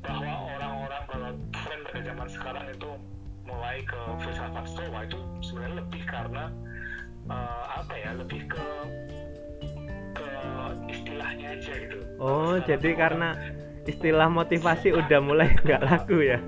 bahwa 0.00 0.32
orang-orang 0.48 1.02
bahwa 1.06 1.28
tren 1.52 1.80
pada 1.84 2.00
zaman 2.00 2.28
sekarang 2.32 2.66
itu 2.72 2.90
mulai 3.44 3.84
ke 3.84 4.00
filsafat 4.18 4.64
stoa 4.64 5.00
itu 5.04 5.20
sebenarnya 5.44 5.76
lebih 5.84 6.02
karena 6.08 6.44
eh, 7.30 7.62
apa 7.78 7.94
ya 7.96 8.10
lebih 8.18 8.42
ke 8.46 8.64
ke 10.14 10.26
istilahnya 10.90 11.46
aja 11.56 11.72
gitu. 11.78 11.98
Oh, 12.18 12.58
Sekarang 12.58 12.66
jadi 12.68 12.90
karena 12.94 13.28
istilah 13.86 14.28
motivasi 14.28 14.92
udah 14.92 15.20
mulai 15.22 15.48
nggak 15.64 15.82
laku 15.82 16.20
ya? 16.22 16.38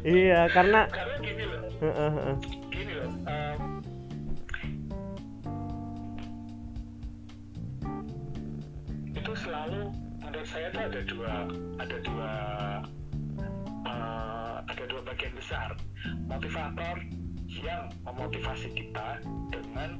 iya, 0.00 0.04
iya, 0.04 0.40
karena 0.50 0.80
karena 0.88 1.16
gini 1.20 1.44
loh, 1.46 1.60
Heeh, 1.80 2.10
heeh. 2.12 2.36
gini 2.70 2.92
loh. 2.96 3.10
em, 3.26 3.60
itu 9.10 9.32
selalu 9.36 9.80
menurut 10.20 10.48
saya 10.48 10.68
tuh 10.72 10.82
ada 10.84 11.00
dua 11.04 11.32
ada 11.78 11.96
dua 12.04 12.30
besar 15.50 15.74
motivator 16.30 16.96
yang 17.50 17.90
memotivasi 18.06 18.70
kita 18.70 19.18
dengan 19.50 19.98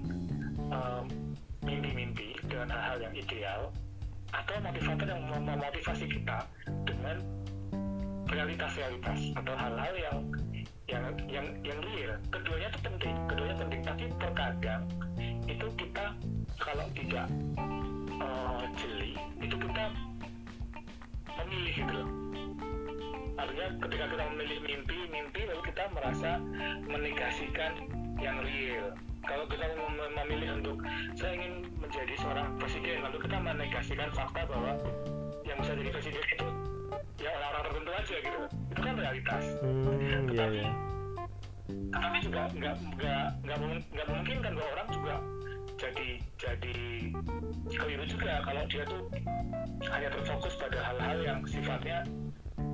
em, 0.70 1.04
mimpi-mimpi 1.66 2.38
dengan 2.46 2.70
hal-hal 2.70 3.10
yang 3.10 3.14
ideal 3.18 3.74
atau 4.30 4.62
motivator 4.62 5.10
yang 5.10 5.26
mem- 5.26 5.50
memotivasi 5.50 6.06
kita 6.06 6.46
dengan 6.86 7.18
realitas-realitas 8.30 9.34
atau 9.42 9.54
hal-hal 9.58 9.94
yang 9.98 10.18
yang 10.86 11.02
yang 11.26 11.46
yang 11.66 11.78
real. 11.82 12.14
Keduanya 12.30 12.70
itu 12.70 12.80
penting 12.86 13.14
keduanya 13.26 13.56
penting. 13.58 13.80
Tapi 13.82 14.04
terkadang 14.22 14.82
itu 15.50 15.66
kita 15.74 16.14
kalau 16.62 16.86
tidak 16.94 17.26
eh, 18.22 18.62
jeli 18.78 19.18
itu 19.42 19.56
kita 19.58 19.84
memilih 21.42 21.74
gitu 21.74 22.02
artinya 23.40 23.66
ketika 23.88 24.04
kita 24.12 24.24
memilih 24.36 24.58
mimpi 24.68 24.99
merasa 26.10 26.42
menegasikan 26.90 27.86
yang 28.18 28.42
real. 28.42 28.90
Kalau 29.22 29.46
kita 29.46 29.62
mem- 29.78 30.10
memilih 30.18 30.58
untuk 30.58 30.82
saya 31.14 31.38
ingin 31.38 31.70
menjadi 31.78 32.18
seorang 32.18 32.50
presiden 32.58 33.06
lalu 33.06 33.22
kita 33.22 33.38
menegasikan 33.38 34.10
fakta 34.10 34.42
bahwa 34.50 34.74
yang 35.46 35.54
bisa 35.62 35.70
jadi 35.78 35.90
presiden 35.94 36.24
itu 36.34 36.46
ya 37.22 37.30
orang-orang 37.30 37.62
tertentu 37.62 37.90
aja 37.94 38.16
gitu. 38.26 38.40
Itu 38.74 38.80
kan 38.82 38.94
realitas. 38.98 39.44
Hmm, 39.62 40.02
iya 40.02 40.18
tetapi 40.26 40.58
ya. 40.58 40.70
tetapi 41.70 42.18
juga 42.26 42.42
nggak 42.58 42.76
nggak 42.98 43.22
nggak 43.46 43.58
nggak 43.94 44.06
memungkinkan 44.10 44.52
bahwa 44.58 44.70
orang 44.74 44.88
juga 44.90 45.14
jadi 45.78 46.08
jadi 46.34 46.78
keliru 47.70 48.04
juga 48.10 48.42
kalau 48.42 48.62
dia 48.66 48.82
tuh 48.82 49.02
hanya 49.86 50.08
terfokus 50.10 50.58
pada 50.58 50.78
hal-hal 50.90 51.18
yang 51.22 51.38
sifatnya 51.46 52.02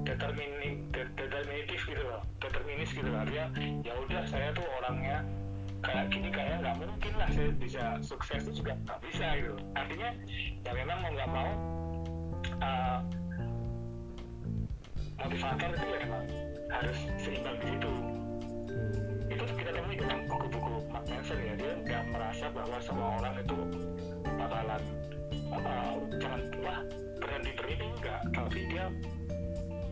determini 0.06 0.86
de- 0.94 1.12
determinatif 1.18 1.80
gitu 1.82 2.02
loh 2.06 2.22
determinis 2.38 2.90
gitu 2.94 3.08
loh. 3.10 3.20
Artinya 3.26 3.46
ya 3.82 3.92
udah 3.98 4.22
saya 4.30 4.48
tuh 4.54 4.66
orangnya 4.78 5.26
kayak 5.82 6.06
gini 6.08 6.28
kayaknya 6.32 6.56
nggak 6.62 6.76
mungkin 6.82 7.12
lah 7.18 7.28
saya 7.30 7.50
bisa 7.58 7.82
sukses 8.00 8.40
itu 8.46 8.62
juga 8.62 8.72
nggak 8.86 8.98
bisa 9.10 9.26
gitu. 9.36 9.54
Artinya 9.74 10.08
ya 10.62 10.72
memang 10.72 10.98
mau 11.02 11.10
nggak 11.10 11.30
mau 11.30 11.50
uh, 12.62 12.98
motivator 15.20 15.70
itu 15.74 15.86
ya 15.90 15.98
memang 16.06 16.24
harus 16.70 16.98
seimbang 17.18 17.56
di 17.58 17.66
situ. 17.74 17.92
Itu 19.26 19.42
kita 19.58 19.70
temui 19.74 19.96
dalam 19.98 20.20
buku-buku 20.30 20.74
Mark 20.90 21.04
Manson 21.10 21.38
ya. 21.42 21.54
Dia 21.58 21.72
nggak 21.82 22.02
merasa 22.14 22.46
bahwa 22.54 22.78
semua 22.78 23.08
orang 23.20 23.34
itu 23.42 23.58
bakalan 24.38 24.82
uh, 25.50 25.94
jangan 26.18 26.40
wah 26.62 26.80
berhenti 27.20 27.50
berhenti 27.58 27.86
enggak. 28.00 28.20
Tapi 28.32 28.60
dia 28.70 28.84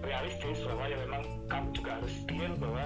realistis 0.04 0.58
bahwa 0.64 0.84
ya 0.86 0.96
memang 1.02 1.22
kamu 1.48 1.68
juga 1.74 1.90
harus 2.00 2.14
deal 2.28 2.52
bahwa 2.60 2.84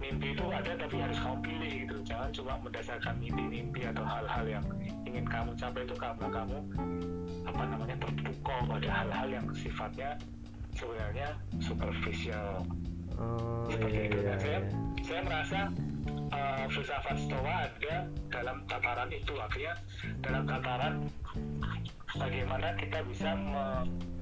mimpi 0.00 0.36
itu 0.36 0.44
ada 0.52 0.72
tapi 0.76 0.96
harus 1.00 1.18
kamu 1.20 1.36
pilih 1.40 1.72
gitu. 1.86 1.96
Jangan 2.04 2.30
cuma 2.36 2.52
mendasarkan 2.60 3.14
mimpi-mimpi 3.20 3.80
atau 3.88 4.04
hal-hal 4.04 4.44
yang 4.48 4.64
ingin 5.08 5.24
kamu 5.24 5.50
capai 5.56 5.82
itu 5.84 5.94
karena 5.96 6.26
kamu 6.28 6.58
apa 7.44 7.62
namanya 7.68 7.96
terpukau 8.00 8.58
pada 8.68 8.88
hal-hal 8.88 9.28
yang 9.30 9.46
sifatnya 9.56 10.10
sebenarnya 10.76 11.28
superficial. 11.62 12.66
Oh, 13.14 13.70
seperti 13.70 13.94
iya, 13.94 14.04
itu. 14.10 14.18
iya, 14.18 14.34
saya 14.42 14.58
iya. 14.58 14.70
saya 15.06 15.20
merasa 15.22 15.58
uh, 16.34 16.66
filsafat 16.66 17.16
stoa 17.22 17.54
ada 17.70 17.94
dalam 18.28 18.56
tataran 18.66 19.10
itu. 19.14 19.34
Akhirnya 19.38 19.74
dalam 20.18 20.42
tataran 20.50 20.94
bagaimana 22.18 22.74
kita 22.74 22.98
bisa 23.06 23.38
me- 23.38 24.13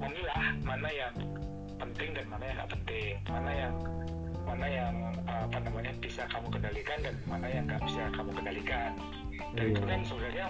memilah 0.00 0.42
mana 0.64 0.88
yang 0.90 1.14
penting 1.76 2.08
dan 2.12 2.26
mana 2.28 2.44
yang 2.44 2.56
nggak 2.58 2.70
penting 2.72 3.12
mana 3.28 3.50
yang 3.52 3.74
mana 4.42 4.66
yang 4.66 4.94
uh, 5.28 5.44
apa 5.46 5.58
namanya 5.62 5.92
bisa 6.00 6.24
kamu 6.26 6.48
kendalikan 6.50 6.98
dan 7.04 7.14
mana 7.28 7.46
yang 7.46 7.64
nggak 7.68 7.82
bisa 7.86 8.02
kamu 8.12 8.30
kendalikan 8.34 8.90
dan 9.54 9.64
itu 9.66 9.80
Iya. 9.80 9.88
kan 9.88 10.00
sebenarnya 10.04 10.46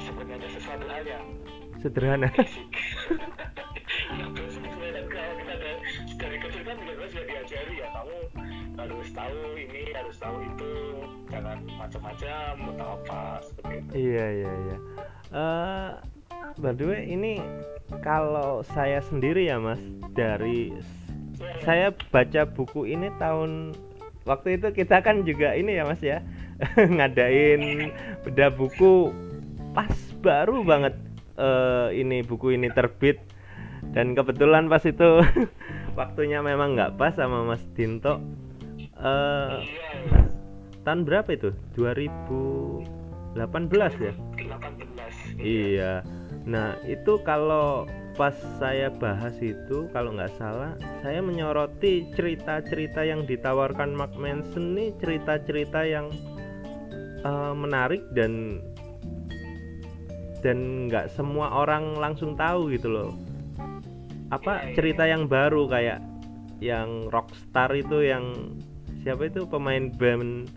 sebenarnya 0.00 0.48
sesuatu 0.50 0.86
hal 0.88 1.04
yang 1.06 1.24
Sederhana. 1.82 2.28
basic 2.38 2.70
yang 4.14 4.30
basic 4.32 4.62
sebenarnya 4.62 5.02
kalau 5.10 5.34
kita 5.34 5.54
dari, 5.58 5.78
dari 6.14 6.36
kecil 6.38 6.62
kan 6.62 6.76
juga 6.78 7.04
sudah 7.10 7.26
diajari 7.26 7.74
ya 7.76 7.88
kamu 7.90 8.18
harus 8.72 9.08
tahu 9.12 9.38
ini 9.58 9.82
harus 9.92 10.16
tahu 10.16 10.36
itu 10.42 10.72
jangan 11.28 11.58
macam-macam 11.76 12.52
atau 12.72 12.88
apa 12.96 13.20
seperti 13.44 13.74
itu 13.76 13.92
Iya 13.98 14.26
iya 14.32 14.52
iya. 14.64 14.76
Eh, 15.32 15.90
by 16.58 16.72
the 16.74 16.84
way, 16.84 17.02
ini 17.08 17.42
kalau 18.02 18.62
saya 18.74 19.02
sendiri 19.04 19.46
ya 19.48 19.60
mas 19.60 19.80
dari 20.14 20.72
saya 21.64 21.90
baca 22.10 22.46
buku 22.46 22.86
ini 22.88 23.10
tahun 23.18 23.74
waktu 24.24 24.60
itu 24.60 24.70
kita 24.72 25.02
kan 25.02 25.26
juga 25.26 25.52
ini 25.58 25.78
ya 25.78 25.84
mas 25.84 25.98
ya 26.00 26.22
ngadain 26.96 27.90
beda 28.22 28.54
buku 28.54 29.10
pas 29.74 29.92
baru 30.22 30.62
banget 30.62 30.94
eh, 31.36 31.88
ini 31.98 32.22
buku 32.22 32.54
ini 32.54 32.70
terbit. 32.70 33.18
Dan 33.82 34.14
kebetulan 34.14 34.70
pas 34.70 34.86
itu 34.86 35.26
waktunya 35.98 36.38
memang 36.38 36.78
nggak 36.78 36.94
pas 37.02 37.18
sama 37.18 37.42
Mas 37.42 37.66
Dinto. 37.74 38.22
Eh 38.94 39.58
iya 39.66 40.30
tahun 40.82 41.06
berapa 41.06 41.30
itu? 41.34 41.50
2018 41.78 43.38
ya? 44.02 44.12
18 44.14 45.38
Iya. 45.38 46.02
Nah, 46.42 46.74
itu 46.82 47.22
kalau 47.22 47.86
pas 48.12 48.36
saya 48.60 48.92
bahas 48.92 49.32
itu 49.40 49.88
kalau 49.88 50.12
nggak 50.12 50.36
salah 50.36 50.76
saya 51.00 51.24
menyoroti 51.24 52.12
cerita-cerita 52.12 53.08
yang 53.08 53.24
ditawarkan 53.24 53.96
Mark 53.96 54.12
Manson 54.20 54.76
nih 54.76 54.92
cerita-cerita 55.00 55.80
yang 55.88 56.12
uh, 57.24 57.56
menarik 57.56 58.04
dan 58.12 58.60
dan 60.44 60.90
nggak 60.92 61.08
semua 61.16 61.64
orang 61.64 61.96
langsung 61.96 62.36
tahu 62.36 62.68
gitu 62.76 62.92
loh 62.92 63.10
apa 64.32 64.60
Iya, 64.60 64.64
iya. 64.64 64.74
cerita 64.76 65.04
yang 65.08 65.24
baru 65.28 65.68
kayak 65.68 66.00
yang 66.60 67.08
rockstar 67.12 67.68
itu 67.76 68.00
yang 68.00 68.56
siapa 69.04 69.28
itu 69.28 69.44
pemain 69.44 69.92
band 69.92 70.48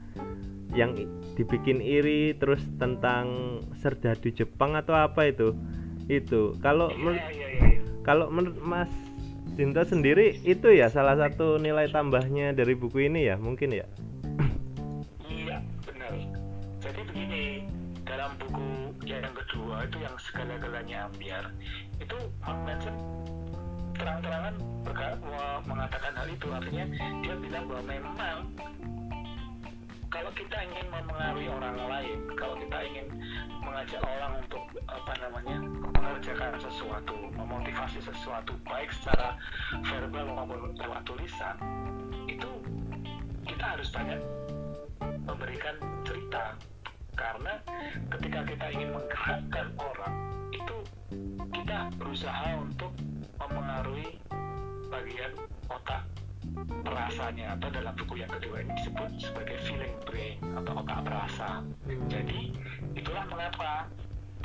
yang 0.76 0.96
dibikin 1.36 1.84
iri 1.84 2.34
terus 2.40 2.64
tentang 2.80 3.60
serdadu 3.84 4.32
Jepang 4.32 4.74
atau 4.80 4.96
apa 4.96 5.28
itu 5.28 5.52
itu 6.08 6.56
kalau 6.64 6.88
Iya, 6.94 7.28
iya, 7.32 7.48
iya. 7.76 7.80
kalau 8.08 8.32
menurut 8.32 8.60
Mas 8.64 8.92
Dinta 9.56 9.88
sendiri 9.88 10.42
itu 10.44 10.68
ya 10.74 10.92
salah 10.92 11.16
satu 11.16 11.56
nilai 11.56 11.88
tambahnya 11.88 12.52
dari 12.52 12.76
buku 12.76 13.08
ini 13.08 13.30
ya 13.30 13.40
mungkin 13.40 13.72
ya 13.72 13.88
Iya, 15.26 15.62
benar. 15.86 16.12
Jadi 16.82 17.02
begini, 17.08 17.44
dalam 18.06 18.34
buku 18.38 18.94
yang 19.06 19.34
kedua 19.34 19.86
itu 19.86 19.98
yang 20.02 20.16
segala-galanya 20.22 20.98
ambiar, 21.10 21.46
itu 21.98 22.18
Mark 22.42 22.60
Manson 22.66 22.96
terang-terangan 23.96 24.54
mengatakan 25.66 26.14
hal 26.14 26.28
itu. 26.30 26.48
Artinya 26.52 26.86
dia 27.26 27.36
bilang 27.42 27.64
bahwa 27.70 27.84
memang 27.90 28.38
kalau 30.16 30.32
kita 30.32 30.58
ingin 30.64 30.88
memengaruhi 30.88 31.48
orang 31.52 31.76
lain, 31.76 32.20
kalau 32.40 32.56
kita 32.56 32.78
ingin 32.88 33.08
mengajak 33.60 34.00
orang 34.00 34.40
untuk 34.40 34.64
apa 34.88 35.14
namanya 35.20 35.58
mengerjakan 35.92 36.56
sesuatu, 36.56 37.18
memotivasi 37.36 38.00
sesuatu, 38.00 38.56
baik 38.64 38.96
secara 38.96 39.36
verbal 39.84 40.32
maupun 40.32 40.72
lewat 40.80 41.04
tulisan, 41.04 41.60
itu 42.32 42.48
kita 43.44 43.76
harus 43.76 43.92
banyak 43.92 44.20
memberikan 45.28 45.76
cerita. 46.08 46.56
Karena 47.20 47.60
ketika 48.16 48.40
kita 48.48 48.66
ingin 48.72 48.96
menggerakkan 48.96 49.68
orang 49.76 50.16
itu 50.56 50.78
kita 51.52 51.92
berusaha 52.00 52.56
untuk 52.56 52.92
memengaruhi 53.36 54.16
bagian 54.88 55.32
otak 55.68 56.08
perasanya 56.84 57.56
atau 57.60 57.68
dalam 57.72 57.94
buku 57.98 58.24
yang 58.24 58.32
kedua 58.32 58.64
ini 58.64 58.72
disebut 58.80 59.10
sebagai 59.20 59.58
feeling 59.68 59.96
brain 60.08 60.38
atau 60.56 60.74
otak 60.82 61.00
perasa. 61.04 61.50
Jadi 62.08 62.56
itulah 62.96 63.26
mengapa 63.28 63.90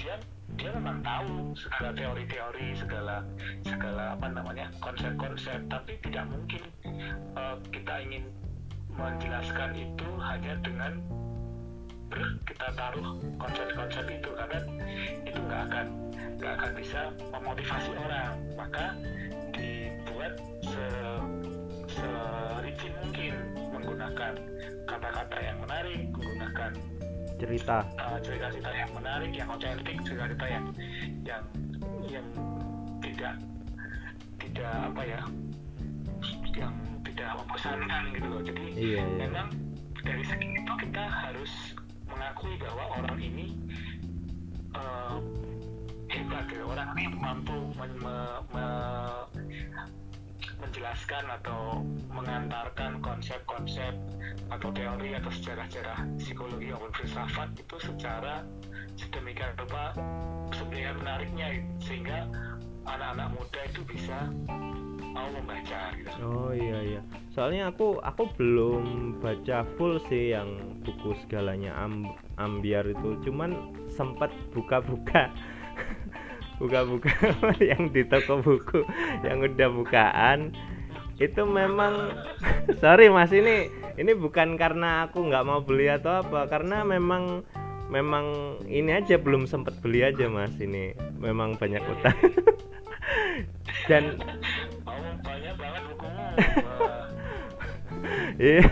dia 0.01 0.16
dia 0.59 0.70
memang 0.75 1.01
tahu 1.05 1.55
segala 1.55 1.94
teori-teori 1.94 2.75
segala 2.75 3.23
segala 3.62 4.18
apa 4.18 4.27
namanya 4.33 4.66
konsep-konsep. 4.83 5.61
Tapi 5.70 5.92
tidak 6.03 6.27
mungkin 6.27 6.62
eh, 7.37 7.57
kita 7.70 7.94
ingin 8.03 8.25
menjelaskan 8.96 9.70
itu 9.79 10.09
hanya 10.18 10.59
dengan 10.61 10.99
ber- 12.11 12.40
kita 12.44 12.68
taruh 12.75 13.16
konsep-konsep 13.38 14.05
itu. 14.11 14.31
Karena 14.35 14.59
itu 15.23 15.38
nggak 15.38 15.62
akan 15.70 15.87
nggak 16.40 16.53
akan 16.59 16.70
bisa 16.75 17.01
memotivasi 17.31 17.90
orang. 17.94 18.33
Maka 18.59 18.96
dibuat 19.55 20.35
se 20.64 20.87
sericin 21.90 22.92
mungkin 23.03 23.35
menggunakan 23.74 24.33
kata-kata 24.87 25.37
yang 25.42 25.59
menarik 25.62 26.00
menggunakan 26.14 26.72
cerita 27.40 27.76
uh, 27.96 28.18
cerita-cerita 28.20 28.68
yang 28.68 28.90
menarik, 28.92 29.33
yang 29.33 29.48
otentik, 29.48 29.96
cerita-cerita 30.05 30.46
yang 30.46 30.64
yang 31.24 31.44
yang 32.05 32.26
tidak 33.00 33.35
tidak 34.37 34.72
apa 34.92 35.03
ya, 35.09 35.20
yang 36.53 36.74
tidak 37.00 37.29
membosankan 37.40 38.03
gitu 38.12 38.26
loh. 38.29 38.42
Jadi 38.44 38.64
Iya, 38.76 39.00
iya. 39.00 39.24
memang 39.24 39.48
dari 40.05 40.24
segi 40.29 40.48
itu 40.53 40.72
kita 40.85 41.05
harus 41.09 41.53
mengakui 42.12 42.55
bahwa 42.61 42.85
orang 43.00 43.18
ini 43.24 43.46
uh, 44.76 45.16
hebat 46.12 46.44
ya, 46.53 46.61
orang 46.68 46.88
ini 47.00 47.05
mampu 47.16 47.57
men- 47.81 48.00
me- 48.05 48.42
me- 48.53 49.00
menjelaskan 50.90 51.31
atau 51.38 51.87
mengantarkan 52.11 52.98
konsep-konsep 52.98 53.94
atau 54.50 54.74
teori 54.74 55.14
atau 55.14 55.31
sejarah-sejarah 55.31 56.03
psikologi 56.18 56.74
maupun 56.74 56.90
filsafat 56.98 57.55
itu 57.55 57.76
secara 57.79 58.42
sedemikian 58.98 59.55
rupa 59.55 59.94
sedemikian 60.50 60.98
menariknya 60.98 61.62
sehingga 61.79 62.26
anak-anak 62.90 63.38
muda 63.38 63.61
itu 63.70 63.81
bisa 63.87 64.35
mau 65.14 65.31
membaca 65.31 65.94
gitu. 65.94 66.11
Oh 66.26 66.50
iya 66.50 66.83
iya. 66.83 67.00
Soalnya 67.38 67.70
aku 67.70 68.03
aku 68.03 68.26
belum 68.35 69.14
baca 69.22 69.62
full 69.79 70.03
sih 70.11 70.35
yang 70.35 70.74
buku 70.83 71.14
segalanya 71.22 71.70
Am- 71.79 72.18
ambiar 72.35 72.83
itu. 72.90 73.14
Cuman 73.22 73.79
sempat 73.94 74.35
buka-buka 74.50 75.31
buka-buka 76.61 77.14
yang 77.62 77.94
di 77.94 78.03
toko 78.11 78.42
buku 78.42 78.83
yang 79.22 79.38
udah 79.38 79.70
bukaan 79.70 80.50
itu 81.21 81.45
memang 81.45 82.17
sorry 82.83 83.13
mas 83.13 83.31
ini 83.31 83.69
ini 84.01 84.17
bukan 84.17 84.57
karena 84.57 85.05
aku 85.05 85.29
nggak 85.29 85.45
mau 85.45 85.61
beli 85.61 85.93
atau 85.93 86.25
apa 86.25 86.49
karena 86.49 86.81
memang 86.81 87.45
memang 87.93 88.57
ini 88.65 88.97
aja 88.97 89.21
belum 89.21 89.45
sempet 89.45 89.77
beli 89.85 90.01
aja 90.01 90.33
mas 90.33 90.57
ini 90.57 90.97
memang 91.21 91.61
banyak 91.61 91.85
utang. 91.85 92.17
Dan 93.91 94.17
iya. 98.41 98.65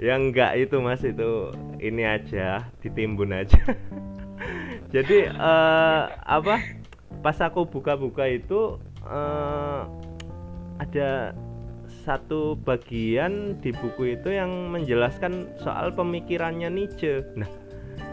Ya 0.00 0.14
enggak 0.16 0.56
itu 0.56 0.80
mas 0.80 1.04
itu 1.04 1.52
ini 1.82 2.06
aja 2.06 2.70
ditimbun 2.80 3.34
aja. 3.34 3.60
Jadi 4.94 5.28
eh, 5.28 6.02
apa 6.08 6.62
pas 7.20 7.36
aku 7.42 7.68
buka-buka 7.68 8.30
itu 8.30 8.80
eh, 9.06 9.80
ada 10.82 11.10
satu 12.02 12.58
bagian 12.58 13.54
di 13.62 13.70
buku 13.70 14.18
itu 14.18 14.34
yang 14.34 14.74
menjelaskan 14.74 15.46
soal 15.62 15.94
pemikirannya 15.94 16.66
Nietzsche. 16.66 17.22
Nah 17.38 17.50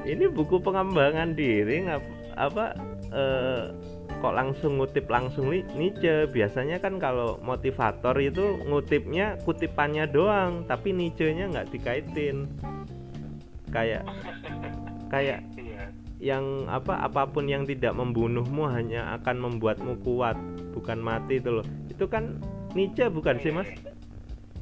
ini 0.06 0.30
buku 0.30 0.62
pengembangan 0.62 1.34
diri 1.34 1.90
ngap, 1.90 2.04
apa 2.38 2.78
eh, 3.10 3.74
kok 4.20 4.36
langsung 4.36 4.78
ngutip 4.78 5.10
langsung 5.10 5.50
Ni- 5.50 5.66
Nietzsche? 5.74 6.30
Biasanya 6.30 6.78
kan 6.78 7.02
kalau 7.02 7.42
motivator 7.42 8.14
itu 8.22 8.62
ngutipnya 8.68 9.42
kutipannya 9.42 10.06
doang 10.06 10.68
tapi 10.70 10.94
Nietzsche-nya 10.94 11.50
nggak 11.50 11.70
dikaitin. 11.74 12.46
Kayak 13.74 14.06
kayak 15.10 15.42
Iya. 15.58 15.86
yang 16.20 16.68
apa 16.68 17.00
apa 17.06 17.26
pun 17.32 17.48
yang 17.48 17.64
tidak 17.66 17.96
membunuhmu 17.96 18.68
hanya 18.70 19.18
akan 19.18 19.50
membuatmu 19.50 20.04
kuat 20.04 20.38
bukan 20.74 20.98
mati 21.02 21.42
itu 21.42 21.50
loh. 21.50 21.66
Itu 21.90 22.06
kan 22.06 22.38
Nietzsche 22.78 23.10
bukan 23.10 23.42
sih 23.42 23.52
mas? 23.54 23.70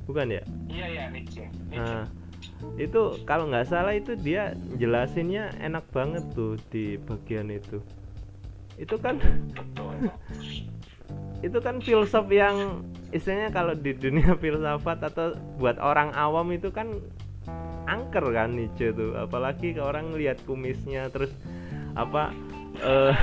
Bukan 0.07 0.31
ya? 0.31 0.41
Iya 0.71 0.85
ya 0.87 1.03
Nietzsche. 1.11 1.45
Nietzsche. 1.67 1.83
nah 1.83 2.03
itu 2.77 3.21
kalau 3.25 3.49
nggak 3.49 3.69
salah 3.69 3.93
itu 3.93 4.17
dia 4.17 4.57
jelasinnya 4.81 5.53
enak 5.61 5.85
banget 5.93 6.23
tuh 6.33 6.55
di 6.73 6.97
bagian 6.97 7.51
itu. 7.53 7.83
Itu 8.79 8.97
kan 8.97 9.19
itu 11.47 11.57
kan 11.61 11.77
filsuf 11.83 12.25
yang 12.33 12.81
istilahnya 13.13 13.53
kalau 13.53 13.73
di 13.77 13.93
dunia 13.93 14.33
filsafat 14.41 15.05
atau 15.13 15.37
buat 15.61 15.77
orang 15.77 16.15
awam 16.17 16.49
itu 16.55 16.73
kan 16.73 16.97
angker 17.85 18.25
kan 18.31 18.55
Nietzsche 18.55 18.95
tuh. 18.95 19.13
Apalagi 19.19 19.75
ke 19.75 19.81
orang 19.83 20.15
lihat 20.15 20.41
kumisnya 20.47 21.11
terus 21.11 21.33
apa 21.97 22.29
eh 22.77 23.15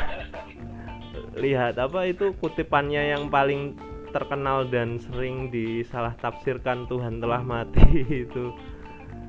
lihat 1.38 1.79
apa 1.83 2.07
itu 2.07 2.35
kutipannya 2.38 3.14
yang 3.14 3.27
paling 3.31 3.75
terkenal 4.14 4.62
dan 4.70 5.03
sering 5.03 5.51
disalah 5.51 6.14
tafsirkan 6.23 6.87
Tuhan 6.87 7.18
telah 7.18 7.42
mati 7.42 7.83
itu? 8.27 8.55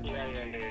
Iya 0.05 0.21
iya 0.29 0.43
iya. 0.45 0.69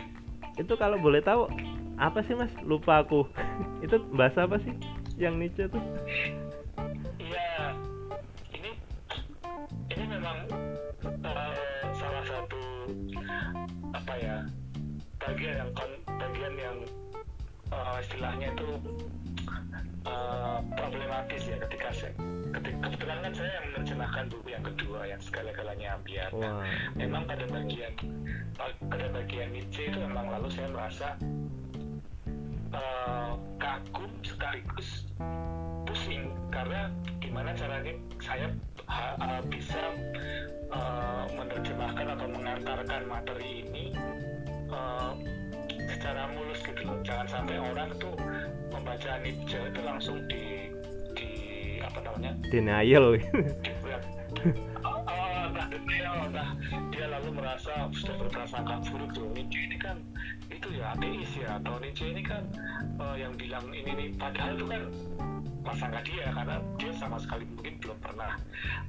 itu 0.54 0.70
kalau 0.78 0.94
boleh 1.02 1.18
tahu 1.18 1.50
apa 1.98 2.22
sih 2.22 2.34
mas? 2.38 2.50
Lupa 2.62 3.02
aku. 3.02 3.26
Itu 3.84 4.02
bahasa 4.14 4.46
apa 4.46 4.58
sih 4.62 4.74
yang 5.18 5.38
Nietzsche 5.38 5.66
tuh? 5.70 5.82
Iya, 7.18 7.74
ini 8.54 8.70
ini 9.94 10.04
memang 10.10 10.38
eh, 11.06 11.54
salah 11.94 12.24
satu 12.26 12.58
apa 13.94 14.14
ya 14.18 14.36
bagian 15.22 15.54
yang 15.58 15.70
bagian 16.18 16.54
yang 16.58 16.78
eh, 17.72 17.96
istilahnya 18.02 18.48
itu 18.52 18.68
eh, 20.04 20.58
problematis 20.76 21.42
ya 21.48 21.56
ketika 21.68 21.88
saya 21.94 22.14
ketika 22.54 22.76
kebetulan 22.86 23.18
kan 23.26 23.32
saya 23.34 23.50
yang 23.58 23.66
menerjemahkan 23.74 24.24
buku 24.30 24.48
yang 24.54 24.64
kedua 24.64 25.00
yang 25.10 25.20
segala-galanya 25.20 25.88
ambiar. 25.98 26.30
Nah, 26.38 26.62
wah 26.62 26.66
memang 26.94 27.22
pada 27.26 27.44
bagian 27.50 27.92
pada 28.86 29.06
bagian 29.10 29.48
Nietzsche 29.50 29.90
itu 29.90 29.98
memang 29.98 30.30
lalu 30.30 30.48
saya 30.54 30.68
merasa 30.70 31.08
eh, 32.70 33.32
kagum 33.58 34.12
sekaligus 34.22 35.08
pusing 35.84 36.30
karena 36.50 36.90
gimana 37.18 37.50
caranya 37.54 37.94
saya 38.22 38.46
ha- 38.86 39.18
eh, 39.18 39.42
bisa 39.50 39.82
eh, 40.70 41.24
menerjemahkan 41.34 42.06
atau 42.14 42.26
mengantarkan 42.30 43.02
materi 43.10 43.66
ini 43.66 43.90
eh, 44.70 45.12
secara 45.90 46.30
mulus 46.32 46.60
gitu 46.64 46.82
loh. 46.86 46.98
Jangan 47.02 47.26
sampai 47.28 47.56
orang 47.60 47.90
tuh 48.00 48.14
membaca 48.70 49.20
Nietzsche 49.20 49.58
itu 49.58 49.80
langsung 49.84 50.18
di 50.28 50.70
di 51.14 51.30
apa 51.80 51.98
namanya? 52.04 52.32
Denial. 52.48 53.16
Dibuat. 53.64 54.02
Oh, 54.84 55.00
oh, 55.06 55.44
nah 55.54 55.66
denial 55.70 56.28
nah 56.34 56.58
dia 56.90 57.06
lalu 57.06 57.38
merasa 57.38 57.86
sudah 57.94 58.18
berprasangka 58.26 58.82
buruk 58.90 59.10
tuh 59.14 59.30
Nietzsche 59.32 59.60
ini 59.70 59.76
kan 59.78 59.96
itu 60.50 60.68
ya 60.74 60.92
ateis 60.96 61.30
ya. 61.38 61.56
Atau 61.62 61.78
Nietzsche 61.80 62.10
ini 62.10 62.22
kan 62.24 62.42
eh, 63.00 63.16
yang 63.22 63.32
bilang 63.38 63.66
ini 63.70 63.90
nih 63.94 64.08
padahal 64.18 64.58
itu 64.58 64.66
kan 64.66 64.82
prasangka 65.64 66.00
dia 66.04 66.28
karena 66.30 66.56
dia 66.76 66.92
sama 67.00 67.16
sekali 67.16 67.48
mungkin 67.56 67.74
belum 67.80 67.98
pernah 68.04 68.36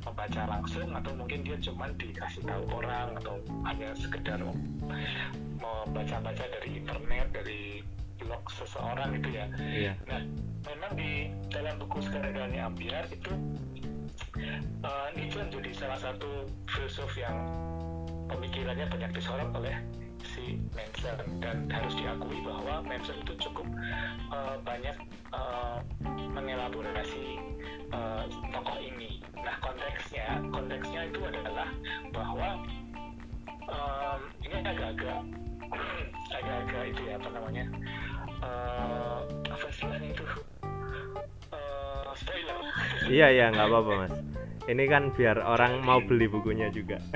membaca 0.03 0.41
langsung 0.45 0.89
atau 0.91 1.11
mungkin 1.15 1.39
dia 1.41 1.57
cuman 1.63 1.89
dikasih 1.95 2.43
tahu 2.43 2.63
orang 2.75 3.15
atau 3.23 3.35
hanya 3.63 3.89
sekedar 3.95 4.39
membaca-baca 5.57 6.45
dari 6.45 6.69
internet 6.83 7.27
dari 7.31 7.81
blog 8.19 8.43
seseorang 8.51 9.17
itu 9.19 9.29
ya. 9.33 9.45
Iya. 9.59 9.93
Nah, 10.07 10.21
memang 10.67 10.91
di 10.95 11.31
dalam 11.51 11.79
buku 11.79 12.03
Skenario 12.03 12.47
Ambiar 12.47 13.05
itu 13.11 13.31
uh, 14.83 15.07
Nietzsche 15.15 15.39
menjadi 15.39 15.71
salah 15.75 15.99
satu 15.99 16.47
filsuf 16.69 17.11
yang 17.15 17.35
pemikirannya 18.27 18.87
banyak 18.89 19.11
disorot 19.15 19.49
oleh 19.53 19.75
si 20.25 20.57
Manson 20.73 21.21
dan 21.39 21.69
harus 21.69 21.93
diakui 21.95 22.41
bahwa 22.41 22.81
Manson 22.83 23.17
itu 23.21 23.33
cukup 23.49 23.67
uh, 24.33 24.57
banyak 24.65 24.97
uh, 25.31 25.64
mengelaborasi 26.35 27.39
uh, 27.95 28.27
tokoh 28.51 28.79
ini. 28.83 29.23
Nah 29.39 29.55
konteksnya 29.63 30.43
konteksnya 30.51 31.07
itu 31.07 31.19
adalah 31.23 31.71
bahwa 32.11 32.59
um, 33.71 34.19
ini 34.43 34.55
agak-agak 34.59 35.19
agak-agak 36.37 36.83
itu 36.91 37.01
ya 37.07 37.15
apa 37.15 37.29
namanya 37.31 37.65
uh, 38.43 39.19
apa 39.47 39.65
istilahnya 39.71 40.11
itu? 40.11 40.25
Uh, 41.55 42.11
spoiler. 42.13 42.59
Iya 43.05 43.27
iya 43.31 43.45
nggak 43.53 43.67
apa-apa 43.69 43.91
mas. 44.05 44.13
Ini 44.65 44.89
kan 44.89 45.13
biar 45.13 45.37
orang 45.45 45.85
mau 45.85 46.01
beli 46.01 46.25
bukunya 46.25 46.73
juga. 46.73 46.97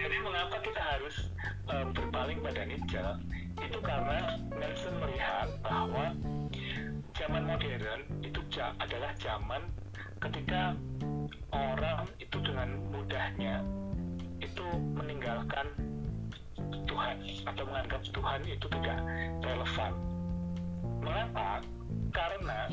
Jadi 0.00 0.16
mengapa 0.24 0.56
kita 0.64 0.80
harus 0.80 1.28
uh, 1.68 1.84
berpaling 1.92 2.40
pada 2.40 2.64
Nietzsche 2.64 3.04
itu 3.60 3.78
karena 3.84 4.40
Nelson 4.56 4.96
melihat 5.04 5.52
bahwa 5.60 6.16
zaman 7.22 7.46
modern 7.46 8.02
itu 8.26 8.42
adalah 8.82 9.14
zaman 9.22 9.62
ketika 10.18 10.74
orang 11.54 12.02
itu 12.18 12.34
dengan 12.42 12.82
mudahnya 12.90 13.62
itu 14.42 14.66
meninggalkan 14.98 15.70
Tuhan 16.82 17.22
atau 17.46 17.62
menganggap 17.70 18.02
Tuhan 18.10 18.40
itu 18.42 18.66
tidak 18.66 18.98
relevan. 19.38 19.92
Mengapa? 20.98 21.62
Karena 22.10 22.66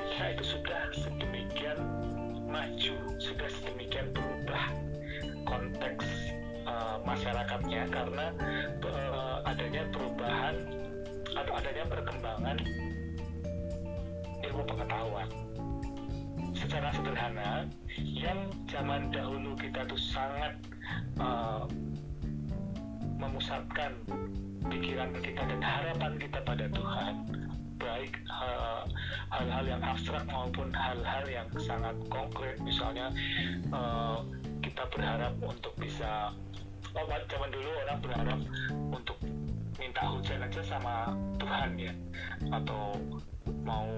kita 0.00 0.24
itu 0.40 0.44
sudah 0.56 0.82
sedemikian 0.96 1.78
maju, 2.48 2.96
sudah 3.20 3.48
sedemikian 3.60 4.08
berubah 4.16 4.72
konteks 5.44 6.32
uh, 6.64 6.96
masyarakatnya 7.04 7.92
karena 7.92 8.32
uh, 8.88 9.44
adanya 9.44 9.84
perubahan 9.92 10.56
atau 11.36 11.52
adanya 11.60 11.84
perkembangan 11.92 12.56
ilmu 14.62 14.78
pengetahuan. 14.78 15.28
Secara 16.54 16.94
sederhana, 16.94 17.66
yang 17.98 18.38
zaman 18.70 19.10
dahulu 19.10 19.58
kita 19.58 19.82
tuh 19.90 19.98
sangat 19.98 20.54
uh, 21.18 21.66
memusatkan 23.18 23.90
pikiran 24.70 25.10
kita 25.18 25.42
dan 25.42 25.58
harapan 25.58 26.14
kita 26.22 26.38
pada 26.46 26.70
Tuhan 26.70 27.14
baik 27.82 28.14
uh, 28.30 28.86
hal-hal 29.34 29.66
yang 29.66 29.82
abstrak 29.82 30.22
maupun 30.30 30.70
hal-hal 30.70 31.26
yang 31.26 31.50
sangat 31.58 31.98
konkret 32.06 32.54
misalnya 32.62 33.10
uh, 33.74 34.22
kita 34.62 34.86
berharap 34.94 35.34
untuk 35.42 35.74
bisa 35.82 36.30
oh, 36.94 37.06
zaman 37.26 37.50
dulu 37.50 37.70
orang 37.82 37.98
berharap 37.98 38.38
untuk 38.94 39.18
minta 39.82 40.02
hujan 40.06 40.46
aja 40.46 40.62
sama 40.62 41.10
Tuhan 41.42 41.74
ya 41.74 41.90
atau 42.54 42.94
mau 43.66 43.90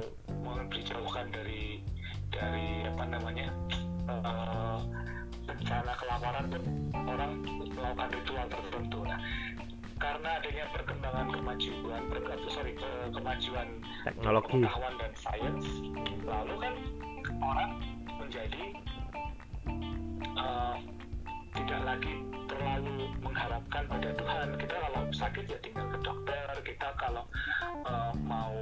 mau 0.45 0.61
dijauhkan 0.69 1.27
dari 1.33 1.81
dari 2.29 2.85
apa 2.85 3.05
namanya 3.09 3.49
uh, 4.07 4.79
bencana 5.49 5.93
kelaparan 5.97 6.45
pun 6.53 6.63
orang 7.09 7.33
melakukan 7.73 8.09
ritual 8.13 8.47
tertentu. 8.53 8.99
Nah 9.09 9.19
karena 10.05 10.31
adanya 10.37 10.65
perkembangan 10.75 11.27
kemajuan 11.33 12.03
per, 12.13 12.19
sorry 12.53 12.77
ke, 12.77 12.91
kemajuan 13.15 13.69
teknologi. 14.05 14.51
pengetahuan 14.53 14.95
dan 15.01 15.13
sains 15.17 15.67
lalu 16.27 16.55
kan 16.61 16.75
orang 17.41 17.71
menjadi 18.21 18.63
uh, 20.37 20.77
tidak 21.55 21.81
lagi 21.87 22.15
terlalu 22.51 23.09
mengharapkan 23.23 23.83
pada 23.87 24.11
Tuhan. 24.15 24.49
Kita 24.59 24.75
kalau 24.75 25.01
sakit 25.15 25.45
ya 25.47 25.59
tinggal 25.63 25.87
ke 25.95 25.99
dokter. 26.03 26.47
Kita 26.67 26.89
kalau 26.99 27.25
uh, 27.87 28.13
mau 28.27 28.55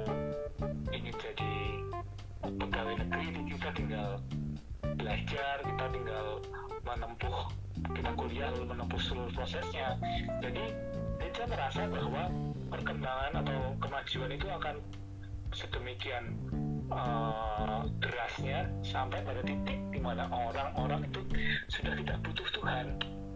ingin 0.93 1.15
jadi 1.17 1.53
pegawai 2.45 2.95
negeri 3.01 3.27
kita 3.49 3.69
tinggal 3.73 4.09
belajar. 4.95 5.55
Kita 5.65 5.85
tinggal 5.89 6.25
menempuh 6.85 7.37
kita 7.91 8.11
kuliah 8.15 8.49
lalu 8.53 8.65
menempuh 8.77 9.01
seluruh 9.01 9.31
prosesnya. 9.33 9.97
Jadi 10.39 10.65
Nietzsche 11.17 11.43
merasa 11.49 11.89
bahwa 11.89 12.29
perkembangan 12.69 13.33
atau 13.41 13.59
kemajuan 13.81 14.31
itu 14.33 14.47
akan 14.49 14.75
sedemikian 15.53 16.33
uh, 16.93 17.83
derasnya 17.99 18.69
sampai 18.85 19.19
pada 19.25 19.41
titik 19.41 19.79
di 19.89 19.99
mana 19.99 20.29
orang-orang 20.29 21.05
itu 21.09 21.21
sudah 21.69 21.93
tidak 21.97 22.17
butuh 22.23 22.47
Tuhan. 22.53 22.85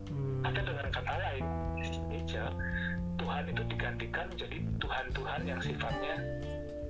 Hmm, 0.07 0.47
atau 0.47 0.61
dengan 0.63 0.87
kata 0.93 1.13
lain 1.19 1.45
Nietzsche 2.07 2.43
Tuhan 3.17 3.43
itu 3.51 3.61
digantikan 3.67 4.25
menjadi 4.31 4.57
Tuhan-Tuhan 4.79 5.41
yang 5.43 5.59
sifatnya 5.59 6.15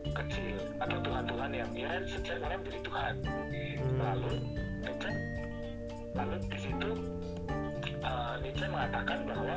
kecil 0.08 0.58
atau 0.80 0.98
Tuhan-Tuhan 1.04 1.52
yang 1.52 1.70
ya 1.74 1.92
setiap 2.06 2.40
orang 2.46 2.60
menjadi 2.64 2.82
Tuhan. 2.84 3.14
Hmm, 3.26 3.98
lalu 3.98 4.32
Nietzsche 4.84 5.12
lalu 6.14 6.36
di 6.50 6.60
situ 6.60 6.90
uh, 8.02 8.36
Nietzsche 8.42 8.66
mengatakan 8.70 9.20
bahwa 9.26 9.56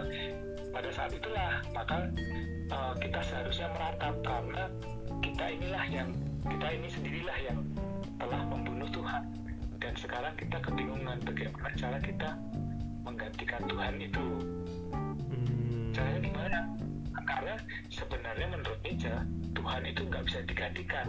pada 0.71 0.91
saat 0.95 1.11
itulah 1.11 1.61
maka 1.75 2.07
uh, 2.71 2.95
kita 3.03 3.21
seharusnya 3.27 3.69
meratap 3.75 4.15
karena 4.23 4.65
kita 5.21 5.45
inilah 5.59 5.85
yang 5.91 6.11
kita 6.49 6.67
ini 6.73 6.89
sendirilah 6.89 7.39
yang 7.45 7.59
telah 8.17 8.41
membunuh 8.49 8.89
Tuhan. 8.89 9.23
Dan 9.81 9.93
sekarang 9.97 10.35
kita 10.37 10.61
kebingungan 10.61 11.19
bagaimana 11.25 11.73
cara 11.77 11.99
kita 12.01 12.31
menggantikan 13.05 13.61
Tuhan 13.69 13.95
itu. 14.01 14.27
Hmm, 14.93 15.93
caranya 15.93 16.21
gimana? 16.21 16.59
Karena 17.25 17.55
sebenarnya 17.89 18.47
menurut 18.53 18.81
Nietzsche 18.85 19.13
Tuhan 19.57 19.83
itu 19.89 20.03
nggak 20.09 20.25
bisa 20.29 20.41
digantikan. 20.45 21.07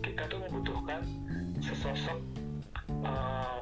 Kita 0.00 0.22
tuh 0.28 0.40
membutuhkan 0.48 1.00
sesosok 1.60 2.18
uh, 3.04 3.60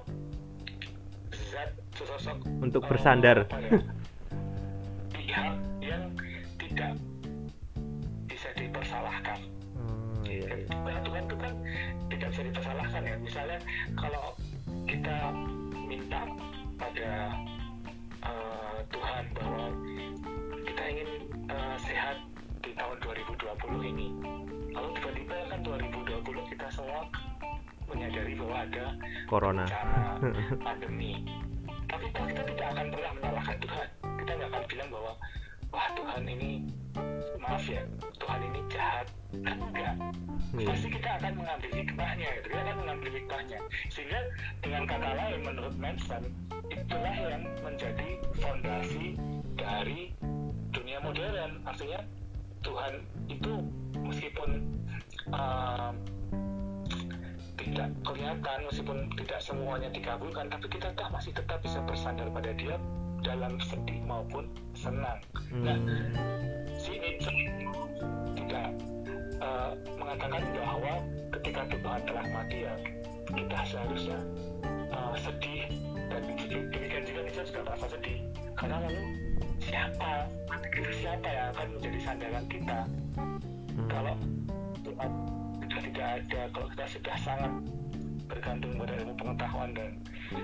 zat 1.35 1.71
sesosok 1.99 2.39
untuk 2.63 2.83
uh, 2.87 2.89
bersandar. 2.91 3.47
ya, 3.51 3.83
pihak 5.11 5.55
yang 5.83 6.03
tidak 6.59 6.95
bisa 8.31 8.49
dipersalahkan 8.55 9.58
iya, 10.38 10.51
iya. 10.62 10.66
Nah, 10.87 10.98
Tuhan 11.03 11.22
itu 11.27 11.37
kan 11.37 11.55
tidak 12.09 12.29
bisa 12.35 12.42
dipersalahkan 12.46 13.03
ya. 13.03 13.16
Misalnya 13.18 13.59
kalau 13.98 14.24
kita 14.87 15.16
minta 15.74 16.20
pada 16.79 17.11
uh, 18.22 18.79
Tuhan 18.92 19.24
bahwa 19.35 19.66
kita 20.62 20.83
ingin 20.87 21.09
uh, 21.51 21.77
sehat 21.83 22.16
di 22.62 22.70
tahun 22.77 22.96
2020 23.03 23.92
ini 23.96 24.09
lalu 24.74 24.88
tiba-tiba 25.01 25.37
kan 25.51 25.61
2020 25.64 26.53
kita 26.55 26.66
semua 26.70 27.03
menyadari 27.88 28.37
bahwa 28.37 28.57
ada 28.68 28.85
corona. 29.27 29.64
pandemi. 30.66 31.24
Tapi 31.88 32.05
toh 32.12 32.24
kita 32.29 32.42
tidak 32.44 32.66
akan 32.77 32.87
pernah 32.92 33.12
menyalahkan 33.16 33.57
Tuhan. 33.64 33.88
Kita 34.22 34.31
nggak 34.37 34.48
akan 34.53 34.62
bilang 34.68 34.88
bahwa 34.92 35.12
wah 35.72 35.88
Tuhan 35.96 36.22
ini 36.29 36.51
maaf 37.40 37.64
ya 37.64 37.81
Tuhan 38.29 38.45
ini 38.45 38.61
jahat 38.69 39.09
kan 39.41 39.57
enggak? 39.57 39.95
Iya. 40.53 40.69
pasti 40.69 40.88
kita 40.93 41.11
akan 41.17 41.33
mengambil 41.33 41.71
hikmahnya 41.73 42.29
gitu. 42.37 42.47
Kita 42.53 42.61
akan 42.61 42.77
mengambil 42.85 43.11
hikmahnya. 43.17 43.59
Sehingga 43.88 44.21
dengan 44.61 44.83
kata 44.85 45.11
lain 45.17 45.41
menurut 45.49 45.75
Manson 45.81 46.23
itulah 46.69 47.17
yang 47.17 47.43
menjadi 47.64 48.09
fondasi 48.37 49.17
dari 49.57 50.12
dunia 50.77 51.01
modern. 51.01 51.64
Artinya 51.64 52.05
Tuhan 52.61 53.01
itu 53.33 53.53
meskipun 53.97 54.51
uh, 55.33 55.97
tidak 57.57 57.88
kelihatan 58.05 58.59
meskipun 58.69 58.99
tidak 59.25 59.41
semuanya 59.41 59.88
dikabulkan 59.88 60.53
tapi 60.53 60.69
kita 60.69 60.93
tak 60.93 61.09
masih 61.17 61.33
tetap 61.33 61.64
bisa 61.64 61.81
bersandar 61.88 62.29
pada 62.29 62.53
dia 62.53 62.77
dalam 63.25 63.57
sedih 63.57 64.05
maupun 64.05 64.53
senang. 64.77 65.17
Nah 65.49 65.81
hmm. 65.81 66.12
si 66.77 66.93
Nietzsche 67.01 67.33
tidak 67.33 67.78
uh, 69.49 69.73
mengatakan 69.97 70.45
bahwa 70.53 70.95
ketika 71.41 71.63
Tuhan 71.73 72.01
telah 72.05 72.25
mati 72.29 72.59
ya 72.69 72.75
kita 73.33 73.59
seharusnya 73.65 74.19
uh, 74.93 75.17
sedih 75.17 75.65
dan 76.13 76.21
demikian 76.29 77.05
juga 77.09 77.21
Nietzsche 77.25 77.45
juga 77.49 77.61
merasa 77.73 77.87
sedih. 77.97 78.19
Karena 78.53 78.77
lalu 78.85 79.03
siapa? 79.65 80.29
Itu 80.79 80.93
siapa 81.01 81.27
yang 81.27 81.47
akan 81.57 81.67
menjadi 81.75 81.99
sandaran 82.05 82.45
kita? 82.47 82.81
Hmm. 83.79 83.87
kalau 83.87 84.15
Tuhan 84.83 85.11
sudah 85.63 85.81
tidak 85.87 86.07
ada 86.19 86.41
kalau 86.51 86.67
kita 86.75 86.85
sudah 86.99 87.17
sangat 87.23 87.53
bergantung 88.27 88.73
pada 88.75 88.93
ilmu 88.99 89.15
pengetahuan 89.15 89.71
dan 89.71 89.91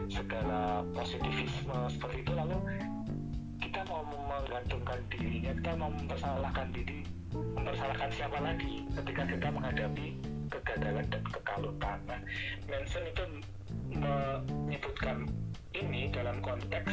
segala 0.07 0.87
positivisme 0.95 1.79
seperti 1.91 2.17
itu 2.23 2.33
lalu 2.33 2.59
kita 3.59 3.81
mau 3.91 4.07
menggantungkan 4.07 4.99
dirinya 5.11 5.53
kita 5.59 5.73
mau 5.75 5.91
mempersalahkan 5.91 6.67
diri 6.71 7.03
mempersalahkan 7.35 8.11
siapa 8.15 8.39
lagi 8.39 8.87
ketika 8.95 9.23
kita 9.27 9.49
menghadapi 9.51 10.07
kegagalan 10.49 11.07
dan 11.11 11.23
kekalutan. 11.29 11.99
Nah 12.07 12.21
Manson 12.71 13.05
itu 13.11 13.25
menyebutkan 13.99 15.27
ini 15.75 16.11
dalam 16.15 16.39
konteks 16.39 16.91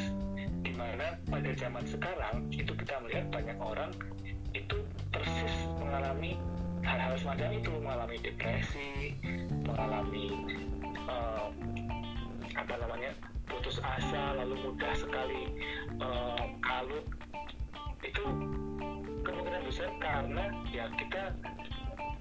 di 0.61 0.73
mana 0.73 1.17
pada 1.29 1.51
zaman 1.53 1.85
sekarang 1.85 2.49
itu 2.53 2.73
kita 2.73 2.97
melihat 3.05 3.25
banyak 3.29 3.57
orang 3.61 3.91
itu 4.53 4.77
persis 5.13 5.53
mengalami 5.77 6.37
hal-hal 6.81 7.13
semacam 7.17 7.49
itu 7.55 7.71
mengalami 7.77 8.17
depresi 8.19 9.15
mengalami 9.65 10.27
uh, 11.05 11.49
apa 12.57 12.73
namanya 12.81 13.11
putus 13.45 13.77
asa 13.79 14.37
lalu 14.37 14.57
mudah 14.65 14.93
sekali 14.97 15.43
uh, 16.01 16.45
kalut 16.65 17.05
itu 18.01 18.23
kemungkinan 19.21 19.61
besar 19.65 19.89
karena 20.01 20.43
ya 20.73 20.85
kita 20.97 21.33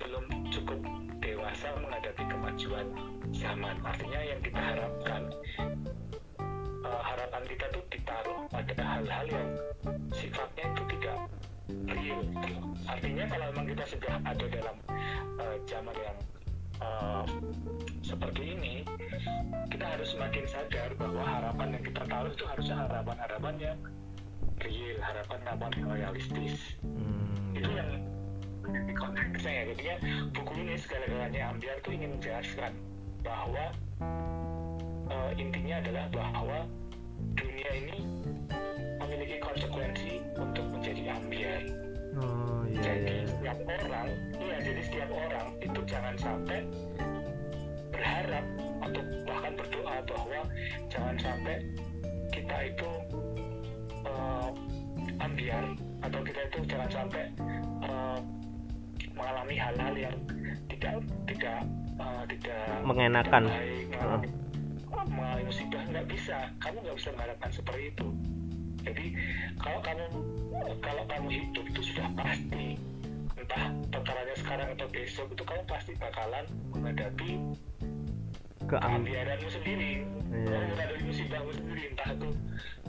belum 0.00 0.24
cukup 0.52 0.80
dewasa 1.20 1.68
menghadapi 1.80 2.24
kemajuan 2.28 2.86
zaman. 3.32 3.76
Artinya 3.84 4.20
yang 4.24 4.40
kita 4.40 4.60
harapkan 4.60 5.22
uh, 6.84 7.02
harapan 7.04 7.42
kita 7.48 7.64
tuh 7.72 7.84
ditaruh 7.92 8.40
pada 8.48 8.74
hal-hal 8.76 9.26
yang 9.28 9.48
sifatnya 10.12 10.64
itu 10.72 10.82
tidak 10.96 11.18
real. 11.86 12.20
Artinya 12.88 13.24
kalau 13.28 13.46
memang 13.54 13.66
kita 13.72 13.84
sudah 13.86 14.14
ada 14.24 14.46
dalam 14.48 14.76
uh, 15.38 15.56
zaman 15.68 15.96
yang 15.96 16.18
uh, 16.82 17.24
seperti 18.00 18.42
ini 18.56 18.74
kita 19.70 19.86
harus 19.86 20.12
semakin 20.12 20.44
sadar 20.50 20.90
bahwa 20.98 21.22
harapan 21.22 21.78
yang 21.78 21.84
kita 21.86 22.02
taruh 22.08 22.32
itu 22.32 22.44
harusnya 22.44 22.76
harapan-harapan 22.88 23.54
yang 23.60 23.78
real 24.64 24.98
harapan-harapan 25.00 25.70
yang 25.78 25.90
realistis. 25.92 26.76
Hmm. 26.84 27.56
itu 27.56 27.70
yang 27.72 27.90
di 28.70 28.94
konteksnya 28.94 29.50
ya 29.50 29.62
jadinya 29.74 29.96
buku 30.30 30.52
ini 30.62 30.74
segala-galanya 30.78 31.40
ambiar 31.50 31.76
tuh 31.82 31.92
ingin 31.96 32.10
menjelaskan 32.14 32.72
bahwa 33.26 33.64
uh, 35.10 35.30
intinya 35.34 35.82
adalah 35.82 36.06
bahwa 36.14 36.58
dunia 37.34 37.70
ini 37.74 37.98
memiliki 39.02 39.36
konsekuensi 39.42 40.22
untuk 40.38 40.66
menjadi 40.70 41.02
ambiar. 41.18 41.62
Oh 42.20 42.62
iya 42.70 42.82
jadi 42.82 43.14
iya. 43.14 43.26
setiap 43.26 43.58
orang 43.66 44.08
iya 44.38 44.56
jadi 44.62 44.80
setiap 44.86 45.10
orang 45.10 45.46
itu 45.62 45.80
jangan 45.86 46.14
sampai 46.18 46.58
berharap 47.90 48.44
atau 48.80 49.02
bahkan 49.26 49.52
berdoa 49.58 49.96
bahwa 50.06 50.40
jangan 50.88 51.16
sampai 51.18 51.56
kita 52.30 52.56
itu 52.70 52.90
uh, 54.20 54.48
ambiar 55.24 55.64
atau 56.04 56.20
kita 56.20 56.40
itu 56.52 56.58
jangan 56.68 56.90
sampai 56.92 57.24
uh, 57.84 58.18
mengalami 59.16 59.56
hal-hal 59.56 59.94
yang 59.96 60.16
tidak 60.68 61.00
tidak 61.28 61.58
uh, 61.96 62.22
tidak 62.28 62.64
Mengenakan. 62.84 63.42
tidak 63.48 63.60
baik, 63.60 63.86
mengalami, 63.92 64.28
mengalami 65.08 65.42
musibah 65.48 65.82
nggak 65.88 66.06
bisa. 66.08 66.36
Kamu 66.60 66.76
nggak 66.84 66.96
bisa 66.96 67.08
mengharapkan 67.16 67.50
seperti 67.52 67.82
itu. 67.92 68.06
Jadi 68.80 69.06
kalau 69.60 69.80
kamu 69.84 70.04
kalau 70.80 71.04
kamu 71.04 71.28
hidup 71.28 71.64
itu 71.68 71.80
sudah 71.92 72.08
pasti 72.16 72.80
entah 73.36 73.64
perkaranya 73.92 74.36
sekarang 74.40 74.68
atau 74.76 74.88
besok 74.88 75.26
itu 75.32 75.42
kamu 75.44 75.62
pasti 75.68 75.92
bakalan 76.00 76.44
menghadapi 76.72 77.30
ke 78.70 78.76
am. 78.78 79.02
keambiaranmu 79.02 79.50
sendiri. 79.50 79.92
Iya. 80.30 81.26
kamu 81.26 81.50
sendiri 81.58 81.82
entah 81.90 82.08
itu 82.14 82.28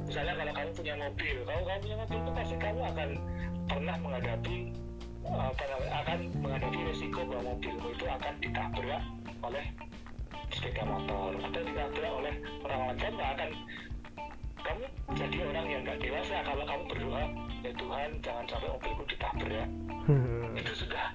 misalnya 0.06 0.34
kalau 0.38 0.54
kamu 0.54 0.72
punya 0.78 0.94
mobil 0.94 1.36
kalau 1.42 1.64
kamu 1.66 1.80
punya 1.82 1.96
mobil 1.98 2.18
itu 2.22 2.32
pasti 2.38 2.56
kamu 2.62 2.82
akan 2.86 3.10
pernah 3.66 3.96
menghadapi 3.98 4.58
apa 5.26 5.64
namanya 5.66 5.94
akan 6.06 6.20
menghadapi 6.38 6.80
resiko 6.86 7.20
bahwa 7.26 7.44
mobilmu 7.54 7.88
itu 7.98 8.06
akan 8.06 8.34
ditabrak 8.42 9.04
oleh 9.42 9.66
sepeda 10.54 10.84
motor 10.86 11.30
atau 11.42 11.62
ditabrak 11.66 12.14
oleh 12.14 12.34
orang 12.62 12.82
lain 12.94 12.98
kamu 13.02 13.22
akan 13.26 13.50
kamu 14.62 14.86
jadi 15.18 15.38
orang 15.50 15.66
yang 15.66 15.82
nggak 15.82 16.00
dewasa. 16.06 16.38
Kalau 16.46 16.64
kamu 16.70 16.84
berdoa 16.86 17.24
ya 17.66 17.72
Tuhan 17.74 18.10
jangan 18.22 18.46
sampai 18.46 18.70
mobilku 18.70 19.04
ditabrak. 19.10 19.68
Itu 20.62 20.74
sudah 20.86 21.06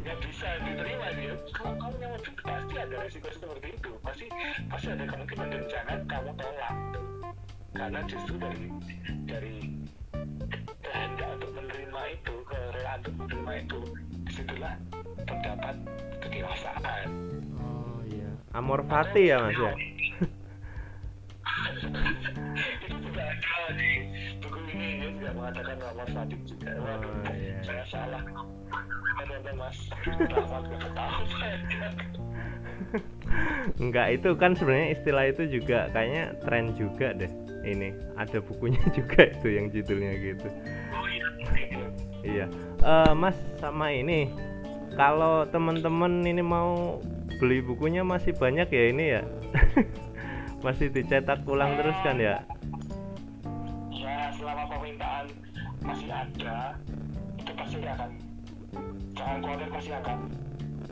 nggak 0.00 0.18
bisa 0.24 0.48
diterima 0.64 1.08
dia. 1.18 1.34
Kalau 1.52 1.74
kamu 1.76 1.96
yang 2.00 2.12
mobil 2.16 2.32
pasti 2.40 2.74
ada 2.80 2.96
resiko 3.04 3.28
seperti 3.28 3.68
itu. 3.76 3.90
Pasti 4.00 4.26
pasti 4.72 4.88
ada 4.88 5.04
kemungkinan 5.04 5.62
jangan 5.68 5.98
kamu 6.08 6.30
tolak. 6.40 6.76
Karena 7.72 8.00
justru 8.08 8.34
dari 8.40 8.68
dari 9.28 9.56
kehendak 10.82 11.28
untuk 11.40 11.50
menerima 11.56 12.02
itu 12.12 12.34
kerelaan 12.44 12.98
untuk 13.00 13.14
menerima 13.24 13.52
itu 13.64 13.80
di 14.28 14.32
situlah 14.32 14.74
terdapat 15.24 15.76
kedewasaan 16.20 17.06
oh 17.56 17.98
iya. 18.08 18.30
Amor 18.52 18.84
fati 18.84 19.32
ya 19.32 19.40
mas 19.40 19.56
ya 19.56 19.72
mengatakan 25.42 25.76
nomor 25.82 26.06
satu 26.06 26.36
juga. 26.46 26.70
Waduh 26.78 27.10
Oh, 27.10 27.34
iya. 27.34 27.58
saya 27.66 27.84
salah. 27.90 28.22
Mas 29.52 29.76
saya 29.90 31.90
Enggak 33.78 34.06
itu 34.16 34.30
kan 34.38 34.54
sebenarnya 34.54 34.94
istilah 34.94 35.24
itu 35.28 35.42
juga 35.60 35.90
kayaknya 35.90 36.38
tren 36.46 36.72
juga 36.78 37.10
deh 37.10 37.30
ini. 37.66 37.90
Ada 38.14 38.38
bukunya 38.38 38.80
juga 38.96 39.34
itu 39.34 39.48
yang 39.50 39.66
judulnya 39.74 40.12
gitu. 40.22 40.48
Oh 40.94 41.06
iya. 41.10 41.26
Iya. 42.22 42.46
Eh, 42.82 43.12
mas 43.18 43.34
sama 43.58 43.90
ini. 43.90 44.30
Kalau 44.94 45.42
teman-teman 45.50 46.22
ini 46.22 46.42
mau 46.44 47.02
beli 47.42 47.64
bukunya 47.64 48.06
masih 48.06 48.36
banyak 48.38 48.70
ya 48.70 48.84
ini 48.94 49.04
ya? 49.18 49.22
Masih 50.62 50.94
dicetak 50.94 51.42
ulang 51.50 51.74
terus 51.74 51.98
kan 52.06 52.22
ya 52.22 52.46
selama 54.42 54.66
permintaan 54.66 55.26
masih 55.86 56.10
ada 56.10 56.74
itu 57.38 57.52
pasti 57.54 57.78
akan 57.86 58.10
jangan 59.14 59.38
khawatir 59.38 59.68
pasti 59.70 59.90
akan 59.94 60.18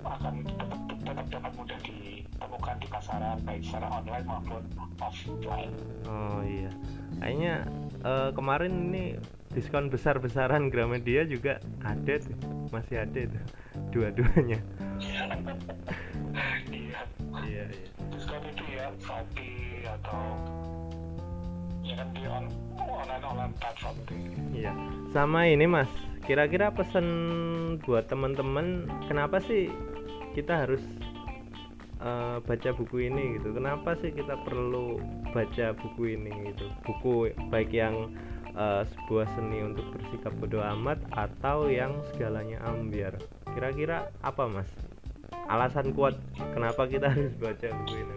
akan 0.06 0.34
tetap, 0.46 0.80
tetap 1.02 1.26
dapat 1.34 1.52
mudah 1.58 1.78
ditemukan 1.82 2.76
di 2.78 2.86
pasaran 2.86 3.38
baik 3.42 3.62
secara 3.66 3.86
online 3.90 4.26
maupun 4.30 4.62
offline. 5.02 5.74
Oh 6.06 6.40
iya. 6.46 6.70
Kayaknya 7.18 7.54
eh, 8.06 8.30
kemarin 8.38 8.72
ini 8.86 9.04
diskon 9.50 9.90
besar-besaran 9.90 10.70
Gramedia 10.70 11.26
juga 11.26 11.58
ada 11.82 12.22
tuh 12.22 12.38
masih 12.70 13.02
ada 13.02 13.20
tuh 13.26 13.44
dua-duanya. 13.90 14.62
Iya. 16.70 17.02
Iya 17.42 17.64
iya. 17.66 17.88
Diskon 18.14 18.42
itu 18.46 18.64
ya 18.70 18.86
Shopee 19.02 19.82
atau 19.82 20.38
ya 21.82 21.98
kan 21.98 22.08
di 22.14 22.22
on, 22.30 22.46
Iya. 24.52 24.72
Sama 25.10 25.48
ini 25.48 25.64
Mas, 25.64 25.90
kira-kira 26.28 26.68
pesan 26.70 27.06
buat 27.82 28.06
teman-teman 28.12 28.86
kenapa 29.08 29.40
sih 29.40 29.72
kita 30.36 30.66
harus 30.66 30.82
eh, 32.02 32.36
baca 32.44 32.70
buku 32.76 33.08
ini 33.08 33.40
gitu? 33.40 33.56
Kenapa 33.56 33.96
sih 33.98 34.12
kita 34.12 34.36
perlu 34.44 35.00
baca 35.32 35.72
buku 35.74 36.14
ini 36.18 36.52
gitu? 36.52 36.66
Buku 36.84 37.32
baik 37.48 37.72
yang 37.72 38.12
eh, 38.52 38.82
sebuah 38.84 39.26
seni 39.32 39.64
untuk 39.64 39.88
bersikap 39.96 40.36
bodoh 40.36 40.62
amat 40.78 41.00
atau 41.14 41.72
yang 41.72 41.96
segalanya 42.12 42.60
ambiar. 42.68 43.16
Kira-kira 43.56 44.12
apa 44.20 44.44
Mas? 44.46 44.70
Alasan 45.50 45.90
kuat 45.96 46.14
kenapa 46.54 46.86
kita 46.86 47.10
harus 47.10 47.34
baca 47.40 47.66
buku 47.82 47.96
ini? 47.96 48.16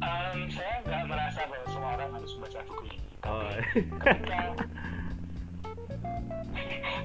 Em, 0.00 0.38
saya 0.48 0.74
nggak 0.80 1.04
merasa 1.12 1.40
bahwa 1.44 1.66
semua 1.68 1.90
orang 2.00 2.10
harus 2.16 2.32
membaca 2.40 2.60
buku 2.64 2.82
ini. 2.88 2.98
Oh, 3.28 3.52
ketika 4.00 4.38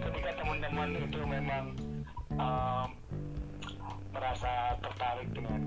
jika 0.16 0.32
teman-teman 0.40 0.90
itu 0.96 1.20
memang 1.28 1.66
um, 2.40 2.88
merasa 4.16 4.80
tertarik 4.80 5.28
dengan 5.36 5.62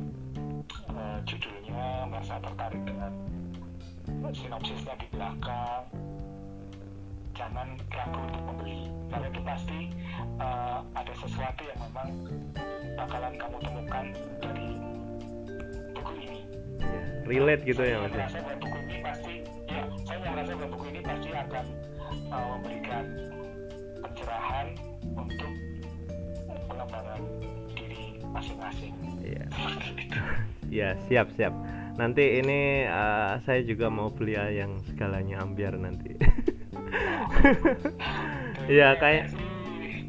uh, 0.96 1.20
judulnya 1.28 2.08
merasa 2.08 2.40
tertarik 2.40 2.82
dengan 2.88 3.12
sinopsisnya 4.32 4.96
di 4.96 5.06
belakang 5.12 5.84
jangan 7.36 7.68
ragu 7.92 8.18
untuk 8.24 8.42
membeli. 8.48 8.88
Karena 9.08 9.26
itu 9.28 9.40
pasti 9.44 9.78
uh, 10.40 10.80
ada 10.96 11.12
sesuatu 11.12 11.60
yang 11.60 11.78
memang 11.92 12.08
bakalan 12.98 13.34
kamu 13.36 13.56
temukan 13.62 14.06
Ya, 14.42 14.50
relate 17.28 17.62
gitu 17.68 17.82
ya 17.84 17.96
saya 18.00 18.08
mas 18.08 18.12
ya 18.16 18.18
merasa 18.18 18.40
bahwa 18.40 18.56
buku 18.58 18.78
ini 18.88 18.98
pasti 19.04 19.32
ya 19.68 19.82
saya 20.08 20.18
merasa 20.32 20.52
bahwa 20.56 20.68
buku 20.72 20.84
ini 20.88 21.00
pasti 21.04 21.28
akan 21.36 21.64
uh, 22.32 22.46
memberikan 22.56 23.04
pencerahan 24.00 24.66
untuk 25.12 25.52
pengembangan 26.66 27.20
diri 27.76 28.02
masing-masing 28.32 28.92
Iya. 29.28 29.44
Seperti 29.52 29.90
itu. 30.08 30.20
Ya 30.68 30.88
siap 31.08 31.28
siap. 31.36 31.52
Nanti 31.98 32.40
ini 32.40 32.86
eh, 32.86 33.32
saya 33.42 33.60
juga 33.66 33.90
mau 33.90 34.08
beli 34.08 34.38
yang 34.38 34.80
segalanya 34.88 35.44
ambiar 35.44 35.76
nanti. 35.76 36.16
Iya 38.68 39.00
kayak 39.00 39.32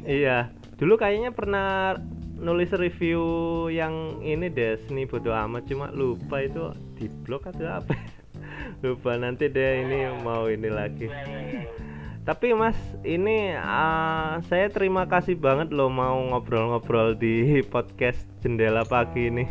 iya. 0.04 0.52
Dulu 0.76 1.00
kayaknya 1.00 1.32
pernah 1.32 1.96
nulis 2.40 2.72
review 2.72 3.20
yang 3.68 4.18
ini 4.24 4.48
deh 4.48 4.80
seni 4.88 5.04
bodo 5.04 5.30
amat 5.30 5.68
cuma 5.68 5.92
lupa 5.92 6.40
itu 6.40 6.72
di 6.96 7.06
blog 7.22 7.44
atau 7.44 7.68
apa. 7.68 7.94
lupa 8.84 9.20
nanti 9.20 9.52
deh 9.52 9.84
ini 9.84 10.08
mau 10.24 10.48
ini 10.48 10.68
lagi. 10.72 11.06
Ya, 11.06 11.20
ya, 11.28 11.40
ya. 11.60 11.90
Tapi 12.20 12.52
Mas, 12.52 12.76
ini 13.00 13.56
ah, 13.56 14.44
saya 14.48 14.68
terima 14.68 15.08
kasih 15.08 15.40
banget 15.40 15.72
loh 15.72 15.88
mau 15.88 16.20
ngobrol-ngobrol 16.32 17.16
di 17.16 17.64
podcast 17.64 18.28
Jendela 18.44 18.84
Pagi 18.84 19.32
ini. 19.32 19.44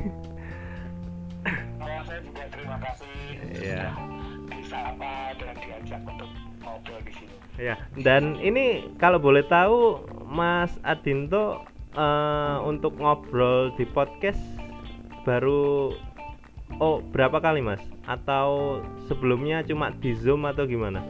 Oh, 1.81 2.01
saya 2.05 2.21
juga 2.21 2.45
terima 2.53 2.77
kasih 2.77 3.13
sudah 3.57 3.89
disapa 4.53 5.13
dan 5.41 5.55
diajak 5.65 6.01
untuk 6.05 6.29
ngobrol 6.61 7.01
di 7.01 7.13
sini. 7.17 7.35
Ya, 7.59 7.75
dan 7.99 8.39
ini 8.39 8.87
kalau 9.01 9.19
boleh 9.19 9.43
tahu 9.49 10.05
Mas 10.29 10.71
Adinto 10.85 11.65
eh, 11.99 12.57
untuk 12.63 12.95
ngobrol 12.95 13.75
di 13.75 13.83
podcast 13.83 14.39
baru 15.27 15.91
oh 16.79 17.03
berapa 17.11 17.43
kali 17.43 17.59
Mas? 17.59 17.83
Atau 18.07 18.81
sebelumnya 19.11 19.61
cuma 19.67 19.91
di 19.91 20.15
Zoom 20.15 20.47
atau 20.47 20.63
gimana? 20.63 21.03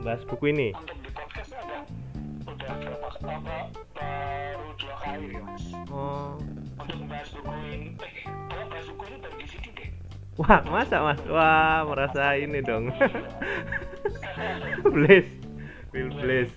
Bahas 0.00 0.24
buku 0.24 0.50
ini. 0.54 0.72
Untuk 0.72 0.98
di 1.02 1.10
podcast 1.12 1.52
ada 1.52 1.84
udah 2.46 2.72
berapa 2.80 3.06
apa 3.06 3.56
baru 3.94 4.66
dua 4.80 4.94
kali 5.02 5.26
ya 5.34 5.40
mas. 5.44 5.64
Oh. 5.92 6.38
Untuk 6.80 6.96
membahas 7.02 7.28
buku 7.34 7.52
ini, 7.68 7.88
eh 8.00 8.24
kalau 8.24 8.64
bahas 8.70 8.86
buku 8.88 9.02
ini 9.10 9.16
baru 9.20 9.36
di 9.36 9.46
sini 9.50 9.68
deh. 9.74 9.88
Wah, 10.36 10.60
masa 10.68 10.96
Mas? 11.00 11.20
Wah, 11.32 11.80
merasa 11.88 12.36
ini 12.36 12.60
dong. 12.60 12.92
Bliss. 14.94 15.28
Will 15.96 16.12
bliss. 16.12 16.52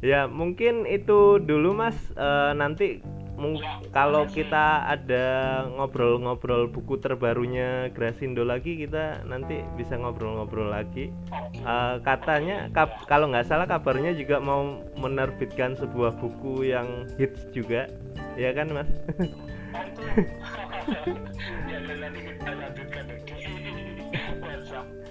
Ya, 0.00 0.26
mungkin 0.26 0.84
itu 0.84 1.38
dulu 1.38 1.72
Mas. 1.72 1.96
Eh, 2.12 2.52
nanti 2.56 3.00
mung- 3.40 3.60
kalau 3.88 4.28
kita 4.28 4.84
ada 4.84 5.24
ngobrol-ngobrol 5.72 6.68
buku 6.68 7.00
terbarunya 7.00 7.88
Grasindo 7.96 8.44
lagi, 8.44 8.76
kita 8.76 9.24
nanti 9.24 9.64
bisa 9.80 9.96
ngobrol-ngobrol 9.96 10.68
lagi. 10.68 11.08
Eh, 11.56 11.96
katanya 12.04 12.68
kap- 12.76 13.08
kalau 13.08 13.32
nggak 13.32 13.48
salah 13.48 13.64
kabarnya 13.64 14.12
juga 14.12 14.40
mau 14.40 14.84
menerbitkan 15.00 15.72
sebuah 15.76 16.20
buku 16.20 16.68
yang 16.68 17.08
hits 17.16 17.48
juga. 17.52 17.88
Ya 18.36 18.52
kan, 18.52 18.72
Mas? 18.72 18.88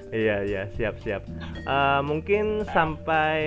Iya 0.10 0.42
iya 0.42 0.64
siap 0.74 0.98
siap. 1.06 1.22
Eh, 1.70 2.02
mungkin 2.02 2.66
sampai 2.74 3.40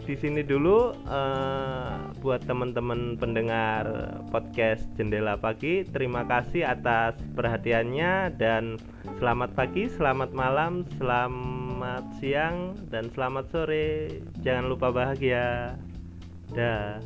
di 0.00 0.14
sini 0.16 0.40
dulu 0.40 0.96
eh, 1.04 1.94
buat 2.24 2.40
teman-teman 2.48 3.20
pendengar 3.20 4.16
podcast 4.32 4.88
Jendela 4.96 5.36
Pagi. 5.36 5.84
Terima 5.84 6.24
kasih 6.24 6.64
atas 6.64 7.20
perhatiannya 7.36 8.32
dan 8.40 8.80
selamat 9.20 9.52
pagi, 9.52 9.92
selamat 9.92 10.32
malam, 10.32 10.88
selamat 10.96 12.04
siang 12.16 12.72
dan 12.88 13.12
selamat 13.12 13.44
sore. 13.52 14.20
Jangan 14.40 14.72
lupa 14.72 14.88
bahagia. 14.88 15.76
Dah. 16.56 16.96